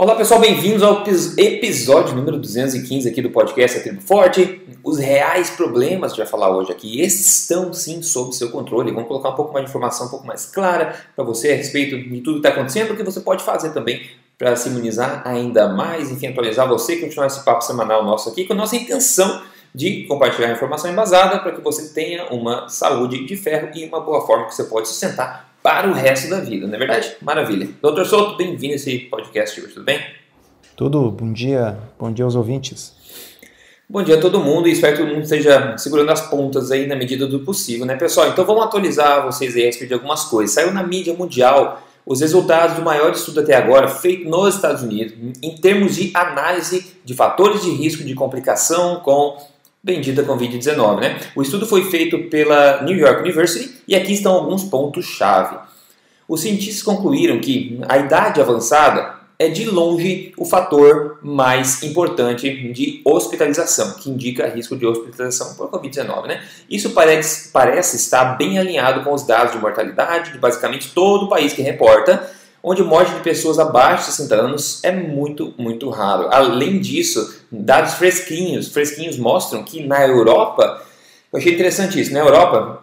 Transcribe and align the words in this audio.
Olá 0.00 0.14
pessoal, 0.14 0.38
bem-vindos 0.38 0.80
ao 0.84 1.02
episódio 1.36 2.14
número 2.14 2.38
215 2.38 3.08
aqui 3.08 3.20
do 3.20 3.30
podcast 3.30 3.78
A 3.78 3.82
Tribo 3.82 4.00
Forte. 4.00 4.60
Os 4.84 4.96
reais 4.96 5.50
problemas 5.50 6.12
que 6.12 6.18
vai 6.18 6.26
falar 6.28 6.56
hoje 6.56 6.70
aqui 6.70 7.02
estão 7.02 7.72
sim 7.72 8.00
sob 8.00 8.32
seu 8.32 8.48
controle. 8.52 8.92
Vamos 8.92 9.08
colocar 9.08 9.30
um 9.30 9.34
pouco 9.34 9.52
mais 9.52 9.64
de 9.64 9.70
informação, 9.70 10.06
um 10.06 10.08
pouco 10.08 10.24
mais 10.24 10.46
clara 10.46 10.94
para 11.16 11.24
você 11.24 11.50
a 11.50 11.56
respeito 11.56 11.98
de 11.98 12.20
tudo 12.20 12.40
que 12.40 12.46
está 12.46 12.50
acontecendo, 12.50 12.92
o 12.92 12.96
que 12.96 13.02
você 13.02 13.18
pode 13.18 13.42
fazer 13.42 13.70
também 13.70 14.08
para 14.38 14.54
se 14.54 14.68
imunizar 14.68 15.20
ainda 15.24 15.68
mais, 15.68 16.12
enfim, 16.12 16.28
atualizar 16.28 16.68
você 16.68 16.94
e 16.94 17.00
continuar 17.00 17.26
esse 17.26 17.44
papo 17.44 17.64
semanal 17.64 18.04
nosso 18.04 18.28
aqui 18.28 18.44
com 18.44 18.52
a 18.52 18.56
nossa 18.56 18.76
intenção 18.76 19.42
de 19.74 20.04
compartilhar 20.04 20.52
informação 20.52 20.92
embasada 20.92 21.40
para 21.40 21.50
que 21.50 21.60
você 21.60 21.92
tenha 21.92 22.32
uma 22.32 22.68
saúde 22.68 23.26
de 23.26 23.36
ferro 23.36 23.70
e 23.74 23.84
uma 23.84 23.98
boa 23.98 24.24
forma 24.24 24.46
que 24.46 24.54
você 24.54 24.62
pode 24.62 24.86
sustentar 24.86 25.48
para 25.68 25.86
o 25.86 25.92
resto 25.92 26.30
da 26.30 26.40
vida, 26.40 26.66
não 26.66 26.74
é 26.76 26.78
verdade? 26.78 27.14
Maravilha. 27.20 27.68
Doutor 27.82 28.06
Souto, 28.06 28.38
bem-vindo 28.38 28.72
a 28.72 28.76
esse 28.76 29.00
podcast 29.00 29.60
hoje, 29.60 29.74
tudo 29.74 29.84
bem? 29.84 30.00
Tudo, 30.74 31.10
bom 31.10 31.30
dia, 31.30 31.78
bom 31.98 32.10
dia 32.10 32.24
aos 32.24 32.34
ouvintes. 32.34 32.94
Bom 33.86 34.02
dia 34.02 34.16
a 34.16 34.18
todo 34.18 34.40
mundo 34.40 34.66
e 34.66 34.72
espero 34.72 34.96
que 34.96 35.02
todo 35.02 35.12
mundo 35.12 35.24
esteja 35.24 35.76
segurando 35.76 36.10
as 36.10 36.22
pontas 36.22 36.70
aí 36.70 36.86
na 36.86 36.96
medida 36.96 37.26
do 37.26 37.40
possível, 37.40 37.84
né, 37.84 37.96
pessoal? 37.96 38.28
Então 38.28 38.46
vamos 38.46 38.64
atualizar 38.64 39.26
vocês 39.26 39.54
aí 39.56 39.64
a 39.64 39.66
respeito 39.66 39.88
de 39.88 39.94
algumas 39.94 40.24
coisas. 40.24 40.54
Saiu 40.54 40.72
na 40.72 40.82
mídia 40.82 41.12
mundial 41.12 41.82
os 42.06 42.22
resultados 42.22 42.76
do 42.76 42.82
maior 42.82 43.12
estudo 43.12 43.40
até 43.40 43.54
agora 43.54 43.88
feito 43.88 44.26
nos 44.26 44.54
Estados 44.54 44.82
Unidos 44.82 45.12
em 45.42 45.54
termos 45.56 45.96
de 45.96 46.10
análise 46.14 46.94
de 47.04 47.12
fatores 47.12 47.60
de 47.60 47.70
risco 47.72 48.02
de 48.04 48.14
complicação 48.14 49.00
com 49.00 49.36
bendita 49.82 50.22
Covid-19. 50.22 51.00
Né? 51.00 51.20
O 51.34 51.42
estudo 51.42 51.66
foi 51.66 51.90
feito 51.90 52.18
pela 52.24 52.82
New 52.82 52.96
York 52.96 53.20
University 53.20 53.82
e 53.86 53.94
aqui 53.94 54.12
estão 54.12 54.34
alguns 54.34 54.64
pontos-chave. 54.64 55.56
Os 56.28 56.42
cientistas 56.42 56.82
concluíram 56.82 57.40
que 57.40 57.80
a 57.88 57.98
idade 57.98 58.40
avançada 58.40 59.18
é 59.38 59.48
de 59.48 59.64
longe 59.70 60.32
o 60.36 60.44
fator 60.44 61.20
mais 61.22 61.82
importante 61.84 62.72
de 62.72 63.00
hospitalização, 63.04 63.94
que 63.94 64.10
indica 64.10 64.48
risco 64.48 64.76
de 64.76 64.84
hospitalização 64.84 65.54
por 65.54 65.70
Covid-19. 65.70 66.26
Né? 66.26 66.42
Isso 66.68 66.90
parece, 66.90 67.50
parece 67.50 67.96
estar 67.96 68.36
bem 68.36 68.58
alinhado 68.58 69.04
com 69.04 69.12
os 69.14 69.24
dados 69.24 69.52
de 69.52 69.58
mortalidade 69.58 70.32
de 70.32 70.38
basicamente 70.38 70.92
todo 70.92 71.26
o 71.26 71.28
país 71.28 71.52
que 71.52 71.62
reporta, 71.62 72.28
onde 72.62 72.82
morte 72.82 73.14
de 73.14 73.20
pessoas 73.20 73.58
abaixo 73.58 74.06
de 74.06 74.16
60 74.16 74.34
anos 74.34 74.84
é 74.84 74.92
muito, 74.92 75.54
muito 75.56 75.88
raro. 75.90 76.28
Além 76.30 76.80
disso, 76.80 77.42
dados 77.50 77.94
fresquinhos, 77.94 78.68
fresquinhos 78.68 79.16
mostram 79.16 79.62
que 79.62 79.86
na 79.86 80.06
Europa, 80.06 80.82
eu 81.32 81.38
achei 81.38 81.54
interessante 81.54 82.00
isso, 82.00 82.12
na 82.12 82.20
Europa, 82.20 82.82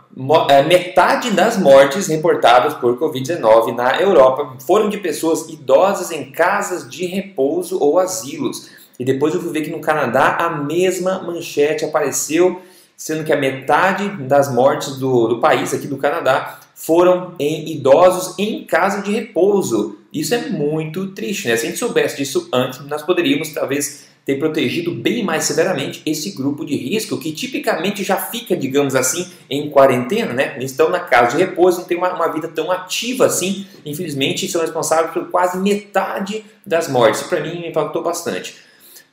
é, 0.49 0.63
metade 0.63 1.31
das 1.31 1.57
mortes 1.57 2.07
reportadas 2.07 2.73
por 2.75 2.97
Covid-19 2.97 3.75
na 3.75 3.99
Europa 3.99 4.55
foram 4.65 4.87
de 4.89 4.97
pessoas 4.97 5.49
idosas 5.49 6.11
em 6.11 6.31
casas 6.31 6.89
de 6.89 7.05
repouso 7.05 7.77
ou 7.79 7.99
asilos. 7.99 8.69
E 8.97 9.03
depois 9.03 9.33
eu 9.33 9.41
fui 9.41 9.51
ver 9.51 9.61
que 9.61 9.69
no 9.69 9.81
Canadá 9.81 10.37
a 10.39 10.49
mesma 10.49 11.21
manchete 11.21 11.83
apareceu, 11.83 12.61
sendo 12.95 13.25
que 13.25 13.33
a 13.33 13.37
metade 13.37 14.07
das 14.23 14.49
mortes 14.53 14.97
do, 14.97 15.27
do 15.27 15.39
país, 15.41 15.73
aqui 15.73 15.85
do 15.85 15.97
Canadá, 15.97 16.59
foram 16.75 17.33
em 17.39 17.71
idosos 17.71 18.37
em 18.37 18.65
casa 18.65 19.01
de 19.01 19.09
repouso. 19.09 19.97
Isso 20.13 20.35
é 20.35 20.49
muito 20.49 21.07
triste, 21.07 21.47
né? 21.47 21.55
Se 21.55 21.65
a 21.65 21.69
gente 21.69 21.79
soubesse 21.79 22.17
disso 22.17 22.49
antes, 22.53 22.81
nós 22.81 23.01
poderíamos 23.01 23.49
talvez 23.49 24.07
ter 24.25 24.37
protegido 24.37 24.91
bem 24.91 25.23
mais 25.23 25.45
severamente 25.45 26.01
esse 26.05 26.31
grupo 26.31 26.65
de 26.65 26.75
risco 26.75 27.17
que 27.17 27.31
tipicamente 27.31 28.03
já 28.03 28.17
fica, 28.17 28.57
digamos 28.57 28.95
assim, 28.95 29.25
em 29.49 29.69
quarentena, 29.69 30.33
né? 30.33 30.57
Estão 30.59 30.89
na 30.89 30.99
casa 30.99 31.37
de 31.37 31.43
repouso, 31.43 31.79
não 31.79 31.85
tem 31.85 31.97
uma, 31.97 32.13
uma 32.13 32.27
vida 32.27 32.47
tão 32.49 32.71
ativa 32.71 33.25
assim. 33.25 33.65
Infelizmente, 33.85 34.47
são 34.49 34.61
responsáveis 34.61 35.13
por 35.13 35.29
quase 35.29 35.57
metade 35.57 36.43
das 36.65 36.89
mortes. 36.89 37.23
Para 37.23 37.39
mim, 37.39 37.61
me 37.61 37.69
impactou 37.69 38.03
bastante. 38.03 38.55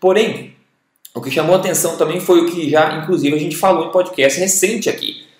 Porém, 0.00 0.56
o 1.14 1.20
que 1.20 1.30
chamou 1.30 1.54
atenção 1.54 1.96
também 1.96 2.18
foi 2.18 2.40
o 2.40 2.46
que 2.46 2.68
já, 2.68 2.96
inclusive, 2.96 3.36
a 3.36 3.40
gente 3.40 3.56
falou 3.56 3.86
em 3.86 3.92
podcast 3.92 4.40
recente 4.40 4.90
aqui 4.90 5.31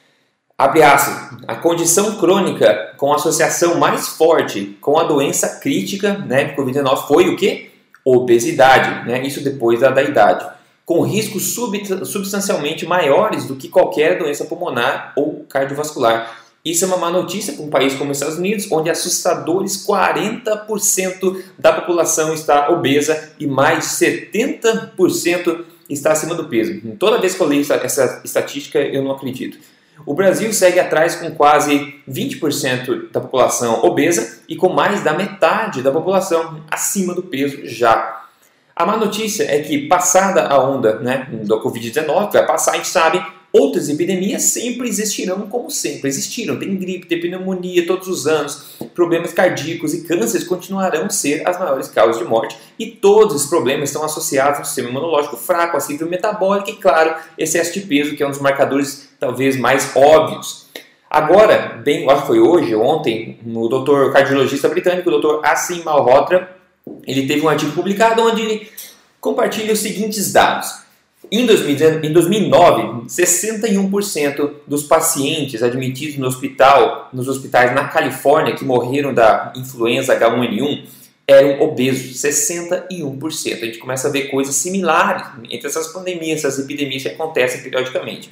Abre 0.62 0.80
aspas, 0.80 1.40
a 1.48 1.56
condição 1.56 2.18
crônica 2.18 2.92
com 2.96 3.12
associação 3.12 3.80
mais 3.80 4.10
forte 4.10 4.78
com 4.80 4.96
a 4.96 5.02
doença 5.02 5.58
crítica, 5.58 6.16
né, 6.18 6.54
Covid-19, 6.54 7.08
foi 7.08 7.28
o 7.28 7.36
que? 7.36 7.72
Obesidade, 8.04 9.08
né, 9.08 9.26
isso 9.26 9.42
depois 9.42 9.80
da, 9.80 9.90
da 9.90 10.04
idade, 10.04 10.46
com 10.86 11.00
riscos 11.00 11.52
substancialmente 12.04 12.86
maiores 12.86 13.44
do 13.44 13.56
que 13.56 13.68
qualquer 13.68 14.20
doença 14.20 14.44
pulmonar 14.44 15.12
ou 15.16 15.44
cardiovascular. 15.48 16.32
Isso 16.64 16.84
é 16.84 16.86
uma 16.86 16.96
má 16.96 17.10
notícia 17.10 17.54
para 17.54 17.64
um 17.64 17.68
país 17.68 17.96
como 17.96 18.12
os 18.12 18.18
Estados 18.18 18.38
Unidos, 18.38 18.70
onde 18.70 18.88
assustadores 18.88 19.84
40% 19.84 21.42
da 21.58 21.72
população 21.72 22.32
está 22.32 22.70
obesa 22.70 23.32
e 23.36 23.48
mais 23.48 23.86
70% 24.00 25.64
está 25.90 26.12
acima 26.12 26.36
do 26.36 26.44
peso. 26.44 26.80
Toda 27.00 27.20
vez 27.20 27.34
que 27.34 27.40
eu 27.40 27.48
leio 27.48 27.62
essa 27.62 28.22
estatística, 28.24 28.78
eu 28.78 29.02
não 29.02 29.10
acredito. 29.10 29.58
O 30.04 30.14
Brasil 30.14 30.52
segue 30.52 30.80
atrás 30.80 31.16
com 31.16 31.30
quase 31.30 31.94
20% 32.08 33.10
da 33.12 33.20
população 33.20 33.84
obesa 33.84 34.42
e 34.48 34.56
com 34.56 34.68
mais 34.70 35.02
da 35.02 35.12
metade 35.12 35.82
da 35.82 35.92
população 35.92 36.60
acima 36.70 37.14
do 37.14 37.22
peso 37.22 37.66
já. 37.66 38.22
A 38.74 38.86
má 38.86 38.96
notícia 38.96 39.44
é 39.44 39.60
que, 39.60 39.86
passada 39.86 40.48
a 40.48 40.58
onda 40.58 40.98
né, 40.98 41.28
da 41.30 41.56
Covid-19, 41.56 42.28
que 42.28 42.38
vai 42.38 42.46
passar, 42.46 42.72
a 42.72 42.76
gente 42.76 42.88
sabe, 42.88 43.24
outras 43.52 43.88
epidemias 43.88 44.42
sempre 44.44 44.88
existirão 44.88 45.42
como 45.42 45.70
sempre 45.70 46.08
existiram. 46.08 46.58
Tem 46.58 46.74
gripe, 46.76 47.06
tem 47.06 47.20
pneumonia 47.20 47.86
todos 47.86 48.08
os 48.08 48.26
anos, 48.26 48.76
problemas 48.94 49.32
cardíacos 49.32 49.92
e 49.92 50.02
cânceres 50.02 50.46
continuarão 50.46 51.04
a 51.04 51.10
ser 51.10 51.46
as 51.46 51.58
maiores 51.58 51.88
causas 51.88 52.18
de 52.18 52.24
morte 52.24 52.56
e 52.78 52.86
todos 52.86 53.36
os 53.36 53.46
problemas 53.46 53.90
estão 53.90 54.04
associados 54.04 54.58
ao 54.58 54.64
sistema 54.64 54.88
imunológico 54.88 55.36
fraco, 55.36 55.76
a 55.76 55.80
síndrome 55.80 56.12
metabólica 56.12 56.70
e, 56.70 56.76
claro, 56.76 57.14
excesso 57.36 57.74
de 57.74 57.80
peso, 57.82 58.16
que 58.16 58.22
é 58.22 58.26
um 58.26 58.30
dos 58.30 58.40
marcadores 58.40 59.10
talvez 59.20 59.56
mais 59.56 59.94
óbvios. 59.94 60.66
Agora, 61.10 61.80
bem, 61.84 62.08
acho 62.08 62.22
que 62.22 62.26
foi 62.26 62.40
hoje, 62.40 62.74
ontem, 62.74 63.38
o 63.44 63.68
doutor 63.68 64.12
cardiologista 64.14 64.66
britânico, 64.68 65.10
o 65.10 65.12
doutor 65.12 65.44
Assim 65.44 65.82
Malhotra, 65.82 66.56
ele 67.06 67.26
teve 67.26 67.42
um 67.42 67.48
artigo 67.50 67.72
publicado 67.72 68.22
onde 68.22 68.40
ele 68.40 68.68
compartilha 69.20 69.72
os 69.72 69.80
seguintes 69.80 70.32
dados. 70.32 70.81
Em, 71.34 71.46
2009, 71.46 73.06
61% 73.08 74.50
dos 74.66 74.82
pacientes 74.82 75.62
admitidos 75.62 76.18
no 76.18 76.26
hospital, 76.26 77.08
nos 77.10 77.26
hospitais 77.26 77.74
na 77.74 77.88
Califórnia 77.88 78.54
que 78.54 78.66
morreram 78.66 79.14
da 79.14 79.50
influenza 79.56 80.14
H1N1 80.14 80.84
eram 81.26 81.62
obesos, 81.62 82.20
61%. 82.20 83.62
A 83.62 83.64
gente 83.64 83.78
começa 83.78 84.08
a 84.08 84.10
ver 84.10 84.24
coisas 84.24 84.54
similares 84.56 85.26
entre 85.50 85.68
essas 85.68 85.88
pandemias, 85.88 86.44
essas 86.44 86.58
epidemias 86.58 87.02
que 87.02 87.08
acontecem 87.08 87.62
periodicamente. 87.62 88.30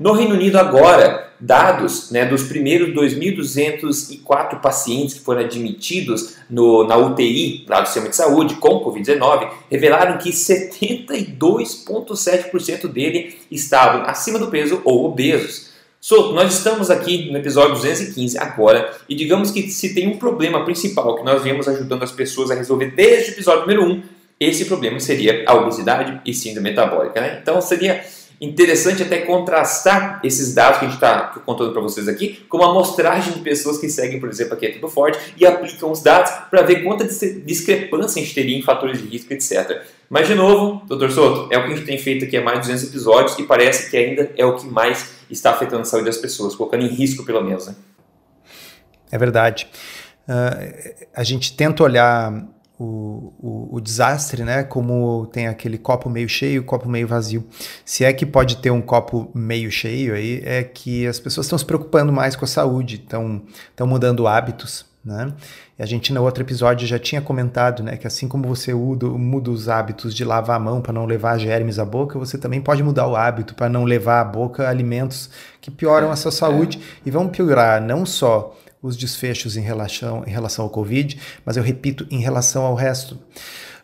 No 0.00 0.12
Reino 0.14 0.32
Unido, 0.32 0.58
agora, 0.58 1.28
dados 1.38 2.10
né, 2.10 2.24
dos 2.24 2.44
primeiros 2.44 2.88
2.204 2.94 4.58
pacientes 4.58 5.16
que 5.16 5.20
foram 5.20 5.42
admitidos 5.42 6.36
no, 6.48 6.84
na 6.84 6.96
UTI, 6.96 7.66
lá 7.68 7.82
do 7.82 7.84
sistema 7.84 8.08
de 8.08 8.16
saúde, 8.16 8.54
com 8.54 8.82
Covid-19, 8.82 9.50
revelaram 9.70 10.16
que 10.16 10.30
72,7% 10.30 12.88
dele 12.88 13.36
estavam 13.50 14.06
acima 14.06 14.38
do 14.38 14.48
peso 14.48 14.80
ou 14.86 15.04
obesos. 15.04 15.68
So, 16.00 16.32
nós 16.32 16.54
estamos 16.54 16.90
aqui 16.90 17.30
no 17.30 17.36
episódio 17.36 17.74
215 17.74 18.38
agora 18.38 18.90
e 19.06 19.14
digamos 19.14 19.50
que 19.50 19.70
se 19.70 19.92
tem 19.92 20.08
um 20.08 20.16
problema 20.16 20.64
principal 20.64 21.16
que 21.16 21.22
nós 21.22 21.42
viemos 21.42 21.68
ajudando 21.68 22.04
as 22.04 22.12
pessoas 22.12 22.50
a 22.50 22.54
resolver 22.54 22.94
desde 22.96 23.32
o 23.32 23.34
episódio 23.34 23.60
número 23.60 23.84
1, 23.84 24.02
esse 24.40 24.64
problema 24.64 24.98
seria 24.98 25.44
a 25.46 25.52
obesidade 25.52 26.22
e 26.24 26.32
síndrome 26.32 26.70
metabólica. 26.70 27.20
Né? 27.20 27.38
Então 27.42 27.60
seria 27.60 28.02
interessante 28.40 29.02
até 29.02 29.18
contrastar 29.18 30.20
esses 30.24 30.54
dados 30.54 30.78
que 30.78 30.86
a 30.86 30.88
gente 30.88 30.96
está 30.96 31.34
contando 31.44 31.72
para 31.72 31.82
vocês 31.82 32.08
aqui 32.08 32.42
com 32.48 32.56
uma 32.56 32.70
amostragem 32.70 33.34
de 33.34 33.40
pessoas 33.40 33.76
que 33.76 33.88
seguem, 33.88 34.18
por 34.18 34.30
exemplo, 34.30 34.54
aqui 34.54 34.66
é 34.66 34.72
tudo 34.72 34.88
forte 34.88 35.34
e 35.36 35.44
aplicam 35.44 35.90
os 35.90 36.02
dados 36.02 36.32
para 36.48 36.62
ver 36.62 36.82
quanta 36.82 37.04
discrepância 37.04 38.20
a 38.20 38.24
gente 38.24 38.34
teria 38.34 38.56
em 38.56 38.62
fatores 38.62 38.98
de 38.98 39.06
risco, 39.06 39.32
etc. 39.32 39.82
Mas, 40.08 40.26
de 40.26 40.34
novo, 40.34 40.84
doutor 40.86 41.10
Soto, 41.10 41.52
é 41.52 41.58
o 41.58 41.64
que 41.64 41.72
a 41.72 41.76
gente 41.76 41.86
tem 41.86 41.98
feito 41.98 42.24
aqui 42.24 42.36
há 42.36 42.42
mais 42.42 42.60
de 42.60 42.68
200 42.68 42.88
episódios 42.88 43.38
e 43.38 43.42
parece 43.42 43.90
que 43.90 43.96
ainda 43.96 44.30
é 44.36 44.44
o 44.44 44.56
que 44.56 44.66
mais 44.66 45.12
está 45.30 45.50
afetando 45.50 45.82
a 45.82 45.84
saúde 45.84 46.06
das 46.06 46.16
pessoas, 46.16 46.54
colocando 46.54 46.84
em 46.84 46.88
risco, 46.88 47.24
pelo 47.24 47.42
menos. 47.42 47.66
Né? 47.66 47.74
É 49.12 49.18
verdade. 49.18 49.68
Uh, 50.26 51.06
a 51.14 51.22
gente 51.22 51.56
tenta 51.56 51.84
olhar 51.84 52.44
o, 52.80 53.34
o, 53.38 53.76
o, 53.76 53.80
desastre, 53.80 54.42
né? 54.42 54.62
Como 54.62 55.26
tem 55.26 55.46
aquele 55.46 55.76
copo 55.76 56.08
meio 56.08 56.26
cheio, 56.26 56.64
copo 56.64 56.88
meio 56.88 57.06
vazio. 57.06 57.46
Se 57.84 58.06
é 58.06 58.12
que 58.12 58.24
pode 58.24 58.56
ter 58.56 58.70
um 58.70 58.80
copo 58.80 59.30
meio 59.34 59.70
cheio 59.70 60.14
aí, 60.14 60.40
é 60.42 60.64
que 60.64 61.06
as 61.06 61.20
pessoas 61.20 61.44
estão 61.44 61.58
se 61.58 61.64
preocupando 61.64 62.10
mais 62.10 62.34
com 62.34 62.46
a 62.46 62.48
saúde, 62.48 62.96
estão 62.96 63.86
mudando 63.86 64.26
hábitos, 64.26 64.86
né? 65.04 65.30
E 65.78 65.82
a 65.82 65.84
gente 65.84 66.10
no 66.10 66.22
outro 66.22 66.42
episódio 66.42 66.86
já 66.86 66.98
tinha 66.98 67.20
comentado, 67.20 67.82
né, 67.82 67.98
que 67.98 68.06
assim 68.06 68.26
como 68.26 68.48
você 68.48 68.72
muda, 68.72 69.50
os 69.50 69.68
hábitos 69.68 70.14
de 70.14 70.24
lavar 70.24 70.56
a 70.56 70.60
mão 70.60 70.80
para 70.80 70.92
não 70.92 71.04
levar 71.04 71.38
germes 71.38 71.78
à 71.78 71.84
boca, 71.84 72.18
você 72.18 72.38
também 72.38 72.62
pode 72.62 72.82
mudar 72.82 73.06
o 73.06 73.16
hábito 73.16 73.54
para 73.54 73.68
não 73.68 73.84
levar 73.84 74.20
à 74.20 74.24
boca 74.24 74.68
alimentos 74.68 75.30
que 75.60 75.70
pioram 75.70 76.10
a 76.10 76.16
sua 76.16 76.32
saúde 76.32 76.78
é. 76.78 77.00
e 77.04 77.10
vão 77.10 77.28
piorar 77.28 77.80
não 77.80 78.06
só 78.06 78.56
os 78.82 78.96
desfechos 78.96 79.56
em 79.56 79.60
relação, 79.60 80.24
em 80.26 80.30
relação 80.30 80.64
ao 80.64 80.70
Covid, 80.70 81.18
mas 81.44 81.56
eu 81.56 81.62
repito, 81.62 82.06
em 82.10 82.20
relação 82.20 82.64
ao 82.64 82.74
resto. 82.74 83.18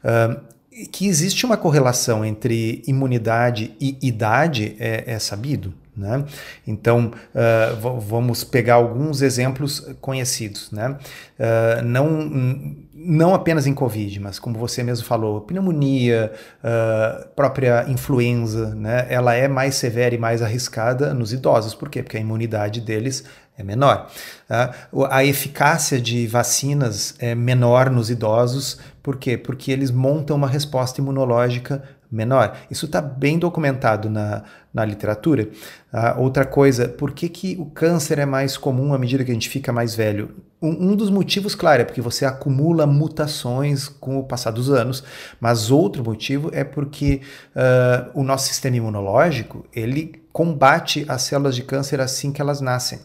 Uh, 0.03 0.57
que 0.93 1.07
existe 1.07 1.47
uma 1.47 1.57
correlação 1.57 2.25
entre 2.25 2.83
imunidade 2.87 3.75
e 3.81 3.97
idade 4.03 4.77
é, 4.79 5.05
é 5.07 5.19
sabido. 5.19 5.73
Né? 5.97 6.23
Então, 6.67 7.11
uh, 7.35 8.01
vamos 8.01 8.45
pegar 8.45 8.75
alguns 8.75 9.23
exemplos 9.23 9.81
conhecidos. 9.99 10.71
Né? 10.71 10.91
Uh, 10.91 11.83
não, 11.83 12.77
não 12.93 13.35
apenas 13.35 13.67
em 13.67 13.73
Covid, 13.73 14.21
mas 14.21 14.39
como 14.39 14.59
você 14.59 14.83
mesmo 14.83 15.07
falou, 15.07 15.41
pneumonia, 15.41 16.31
uh, 16.63 17.27
própria 17.31 17.87
influenza, 17.89 18.75
né? 18.75 19.07
ela 19.09 19.33
é 19.35 19.49
mais 19.49 19.77
severa 19.77 20.15
e 20.15 20.19
mais 20.19 20.43
arriscada 20.43 21.15
nos 21.15 21.33
idosos. 21.33 21.75
Por 21.75 21.89
quê? 21.89 22.03
Porque 22.03 22.19
a 22.19 22.21
imunidade 22.21 22.83
deles 22.83 23.25
é 23.57 23.63
menor. 23.63 24.11
Tá? 24.47 24.75
A 25.11 25.25
eficácia 25.25 26.01
de 26.01 26.27
vacinas 26.27 27.15
é 27.19 27.35
menor 27.35 27.91
nos 27.91 28.11
idosos, 28.11 28.79
por 29.03 29.17
quê? 29.17 29.39
Porque 29.39 29.71
eles 29.71 29.91
montam 29.91 30.37
uma 30.37 30.49
resposta 30.49 31.01
imunológica 31.01 31.83
menor. 32.11 32.57
Isso 32.71 32.87
está 32.87 33.01
bem 33.01 33.39
documentado 33.39 34.09
na, 34.09 34.43
na 34.73 34.85
literatura. 34.85 35.49
Uh, 35.93 36.21
outra 36.21 36.45
coisa, 36.45 36.89
por 36.89 37.13
que, 37.13 37.29
que 37.29 37.57
o 37.59 37.67
câncer 37.67 38.19
é 38.19 38.27
mais 38.27 38.57
comum 38.57 38.93
à 38.93 38.99
medida 38.99 39.25
que 39.25 39.31
a 39.31 39.35
gente 39.35 39.49
fica 39.49 39.73
mais 39.73 39.95
velho? 39.95 40.35
Um, 40.61 40.91
um, 40.91 40.97
dos 40.97 41.11
motivos, 41.11 41.55
claro, 41.55 41.83
é 41.83 41.85
porque 41.85 42.01
você 42.01 42.25
acumula 42.25 42.87
mutações 42.87 43.89
com 43.89 44.19
o 44.19 44.25
passar 44.25 44.51
dos 44.51 44.71
anos, 44.71 45.05
mas 45.41 45.71
outro 45.71 46.03
motivo 46.03 46.51
é 46.53 46.65
porque 46.65 47.21
uh, 47.55 48.11
o 48.15 48.23
nosso 48.23 48.49
sistema 48.49 48.77
imunológico 48.77 49.67
ele 49.75 50.23
combate 50.33 51.05
as 51.09 51.23
células 51.23 51.55
de 51.55 51.63
câncer 51.63 52.01
assim 52.01 52.33
que 52.33 52.41
elas 52.41 52.61
nascem. 52.61 52.99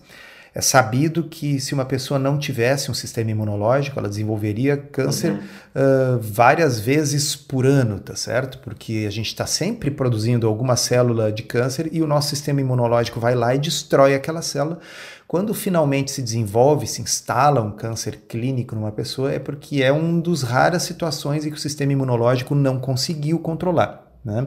É 0.53 0.59
sabido 0.59 1.23
que 1.23 1.61
se 1.61 1.73
uma 1.73 1.85
pessoa 1.85 2.19
não 2.19 2.37
tivesse 2.37 2.91
um 2.91 2.93
sistema 2.93 3.31
imunológico, 3.31 3.97
ela 3.97 4.09
desenvolveria 4.09 4.75
câncer 4.75 5.31
uhum. 5.31 5.37
uh, 5.37 6.19
várias 6.19 6.77
vezes 6.77 7.37
por 7.37 7.65
ano, 7.65 8.01
tá 8.01 8.17
certo? 8.17 8.59
Porque 8.59 9.05
a 9.07 9.09
gente 9.09 9.27
está 9.27 9.45
sempre 9.45 9.89
produzindo 9.89 10.45
alguma 10.45 10.75
célula 10.75 11.31
de 11.31 11.43
câncer 11.43 11.87
e 11.93 12.01
o 12.01 12.07
nosso 12.07 12.27
sistema 12.27 12.59
imunológico 12.59 13.17
vai 13.17 13.33
lá 13.33 13.55
e 13.55 13.59
destrói 13.59 14.13
aquela 14.13 14.41
célula. 14.41 14.79
Quando 15.25 15.53
finalmente 15.53 16.11
se 16.11 16.21
desenvolve, 16.21 16.85
se 16.85 17.01
instala 17.01 17.61
um 17.61 17.71
câncer 17.71 18.23
clínico 18.27 18.75
numa 18.75 18.91
pessoa, 18.91 19.31
é 19.31 19.39
porque 19.39 19.81
é 19.81 19.89
uma 19.89 20.21
das 20.21 20.41
raras 20.41 20.83
situações 20.83 21.45
em 21.45 21.49
que 21.49 21.55
o 21.55 21.61
sistema 21.61 21.93
imunológico 21.93 22.53
não 22.53 22.77
conseguiu 22.77 23.39
controlar. 23.39 24.11
Né? 24.25 24.45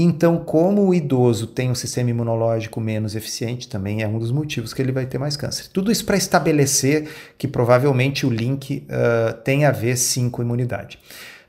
Então, 0.00 0.38
como 0.38 0.86
o 0.86 0.94
idoso 0.94 1.48
tem 1.48 1.72
um 1.72 1.74
sistema 1.74 2.10
imunológico 2.10 2.80
menos 2.80 3.16
eficiente, 3.16 3.68
também 3.68 4.00
é 4.00 4.06
um 4.06 4.16
dos 4.16 4.30
motivos 4.30 4.72
que 4.72 4.80
ele 4.80 4.92
vai 4.92 5.06
ter 5.06 5.18
mais 5.18 5.36
câncer. 5.36 5.66
Tudo 5.72 5.90
isso 5.90 6.04
para 6.04 6.16
estabelecer 6.16 7.08
que 7.36 7.48
provavelmente 7.48 8.24
o 8.24 8.30
link 8.30 8.86
uh, 8.86 9.32
tem 9.42 9.64
a 9.64 9.72
ver 9.72 9.96
sim 9.96 10.30
com 10.30 10.40
imunidade. 10.40 11.00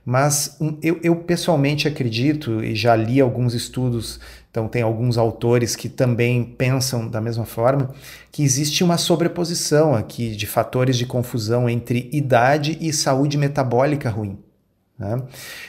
Mas 0.04 0.58
um, 0.60 0.76
eu, 0.82 1.00
eu, 1.04 1.16
pessoalmente 1.18 1.88
acredito, 1.88 2.64
e 2.64 2.74
já 2.74 2.96
li 2.96 3.22
alguns 3.22 3.54
estudos, 3.54 4.20
então 4.50 4.68
tem 4.68 4.82
alguns 4.82 5.20
autores 5.20 5.76
que 5.76 5.88
também 5.88 6.44
pensam 6.44 7.08
da 7.08 7.22
mesma 7.22 7.46
forma, 7.46 7.94
que 8.32 8.42
existe 8.42 8.84
uma 8.84 8.98
sobreposição 8.98 9.94
aqui 9.94 10.32
de 10.36 10.48
fatores 10.48 10.98
de 10.98 11.06
confusão 11.06 11.70
entre 11.70 12.10
idade 12.12 12.80
e 12.82 12.92
saúde 12.92 13.38
metabólica 13.38 14.10
ruim. 14.10 14.40
Né? 15.00 15.22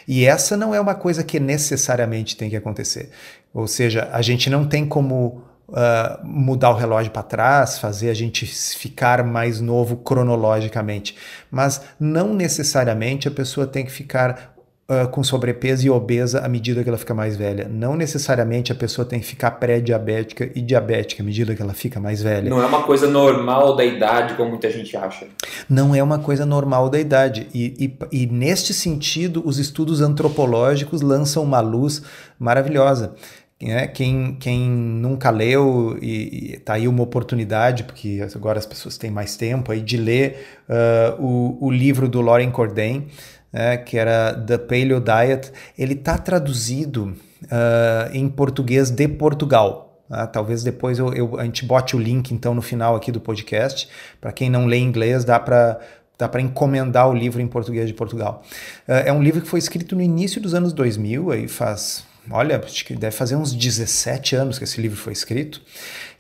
E 0.08 0.26
essa 0.26 0.56
não 0.56 0.74
é 0.74 0.80
uma 0.80 0.94
coisa 0.94 1.22
que 1.22 1.38
necessariamente 1.38 2.36
tem 2.36 2.50
que 2.50 2.56
acontecer. 2.56 3.10
Ou 3.54 3.68
seja, 3.68 4.08
a 4.12 4.20
gente 4.20 4.50
não 4.50 4.66
tem 4.66 4.84
como 4.84 5.44
uh, 5.68 6.24
mudar 6.24 6.70
o 6.70 6.74
relógio 6.74 7.12
para 7.12 7.22
trás, 7.22 7.78
fazer 7.78 8.10
a 8.10 8.14
gente 8.14 8.44
ficar 8.44 9.24
mais 9.24 9.60
novo 9.60 9.96
cronologicamente. 9.96 11.16
Mas 11.50 11.80
não 11.98 12.34
necessariamente 12.34 13.28
a 13.28 13.30
pessoa 13.30 13.66
tem 13.66 13.84
que 13.84 13.92
ficar 13.92 14.54
uh, 14.90 15.08
com 15.08 15.22
sobrepeso 15.22 15.86
e 15.86 15.90
obesa 15.90 16.40
à 16.40 16.48
medida 16.48 16.82
que 16.82 16.88
ela 16.88 16.98
fica 16.98 17.14
mais 17.14 17.36
velha. 17.36 17.68
Não 17.70 17.96
necessariamente 17.96 18.72
a 18.72 18.74
pessoa 18.74 19.04
tem 19.04 19.20
que 19.20 19.26
ficar 19.26 19.52
pré-diabética 19.52 20.50
e 20.54 20.60
diabética 20.60 21.22
à 21.22 21.26
medida 21.26 21.54
que 21.54 21.62
ela 21.62 21.72
fica 21.72 22.00
mais 22.00 22.20
velha. 22.20 22.50
Não 22.50 22.60
é 22.60 22.66
uma 22.66 22.82
coisa 22.82 23.06
normal 23.06 23.76
da 23.76 23.84
idade, 23.84 24.34
como 24.34 24.50
muita 24.50 24.68
gente 24.70 24.96
acha. 24.96 25.26
Não 25.68 25.94
é 25.94 26.02
uma 26.02 26.18
coisa 26.18 26.44
normal 26.44 26.88
da 26.90 26.98
idade. 26.98 27.46
E, 27.54 27.96
e, 28.12 28.22
e 28.22 28.26
neste 28.26 28.74
sentido, 28.74 29.42
os 29.44 29.58
estudos 29.58 30.00
antropológicos 30.00 31.00
lançam 31.00 31.44
uma 31.44 31.60
luz 31.60 32.02
maravilhosa. 32.38 33.14
É, 33.62 33.86
quem, 33.86 34.36
quem 34.40 34.70
nunca 34.70 35.28
leu 35.28 35.98
e, 36.00 36.54
e 36.54 36.58
tá 36.60 36.74
aí 36.74 36.88
uma 36.88 37.02
oportunidade, 37.02 37.84
porque 37.84 38.26
agora 38.34 38.58
as 38.58 38.64
pessoas 38.64 38.96
têm 38.96 39.10
mais 39.10 39.36
tempo 39.36 39.70
aí 39.70 39.82
de 39.82 39.98
ler 39.98 40.46
uh, 40.66 41.22
o, 41.22 41.66
o 41.66 41.70
livro 41.70 42.08
do 42.08 42.22
Lauren 42.22 42.50
Cordain, 42.50 43.08
é, 43.52 43.76
que 43.76 43.98
era 43.98 44.34
The 44.34 44.58
Paleo 44.58 45.00
Diet, 45.00 45.52
ele 45.76 45.94
está 45.94 46.16
traduzido 46.16 47.16
uh, 47.44 48.12
em 48.12 48.28
português 48.28 48.90
de 48.90 49.08
Portugal. 49.08 50.02
Tá? 50.08 50.26
Talvez 50.26 50.62
depois 50.62 50.98
eu, 50.98 51.12
eu, 51.12 51.38
a 51.38 51.44
gente 51.44 51.64
bote 51.64 51.96
o 51.96 51.98
link 51.98 52.32
então 52.32 52.54
no 52.54 52.62
final 52.62 52.96
aqui 52.96 53.10
do 53.10 53.20
podcast. 53.20 53.88
Para 54.20 54.32
quem 54.32 54.50
não 54.50 54.66
lê 54.66 54.78
inglês, 54.78 55.24
dá 55.24 55.38
para 55.38 55.80
dá 56.18 56.28
para 56.28 56.42
encomendar 56.42 57.08
o 57.08 57.14
livro 57.14 57.40
em 57.40 57.46
português 57.46 57.88
de 57.88 57.94
Portugal. 57.94 58.42
Uh, 58.86 58.92
é 59.06 59.12
um 59.12 59.22
livro 59.22 59.40
que 59.40 59.48
foi 59.48 59.58
escrito 59.58 59.96
no 59.96 60.02
início 60.02 60.40
dos 60.40 60.52
anos 60.52 60.72
2000, 60.74 61.30
aí 61.30 61.48
faz 61.48 62.04
olha, 62.30 62.60
acho 62.64 62.84
que 62.84 62.94
deve 62.94 63.14
fazer 63.14 63.36
uns 63.36 63.52
17 63.52 64.36
anos 64.36 64.58
que 64.58 64.64
esse 64.64 64.80
livro 64.80 64.96
foi 64.96 65.12
escrito, 65.12 65.62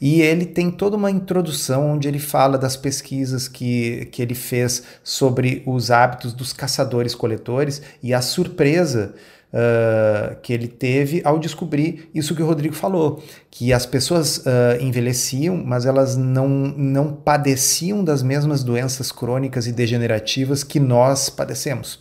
e 0.00 0.22
ele 0.22 0.46
tem 0.46 0.70
toda 0.70 0.96
uma 0.96 1.10
introdução 1.10 1.90
onde 1.90 2.08
ele 2.08 2.18
fala 2.18 2.56
das 2.56 2.76
pesquisas 2.76 3.48
que, 3.48 4.06
que 4.12 4.22
ele 4.22 4.34
fez 4.34 4.82
sobre 5.02 5.62
os 5.66 5.90
hábitos 5.90 6.32
dos 6.32 6.52
caçadores-coletores 6.52 7.82
e 8.02 8.14
a 8.14 8.22
surpresa 8.22 9.14
Uh, 9.52 10.36
que 10.42 10.52
ele 10.52 10.68
teve 10.68 11.22
ao 11.24 11.36
descobrir 11.36 12.08
isso 12.14 12.36
que 12.36 12.42
o 12.42 12.46
Rodrigo 12.46 12.72
falou, 12.72 13.20
que 13.50 13.72
as 13.72 13.84
pessoas 13.84 14.36
uh, 14.36 14.80
envelheciam, 14.80 15.56
mas 15.56 15.86
elas 15.86 16.16
não, 16.16 16.48
não 16.48 17.12
padeciam 17.12 18.04
das 18.04 18.22
mesmas 18.22 18.62
doenças 18.62 19.10
crônicas 19.10 19.66
e 19.66 19.72
degenerativas 19.72 20.62
que 20.62 20.78
nós 20.78 21.28
padecemos. 21.28 21.98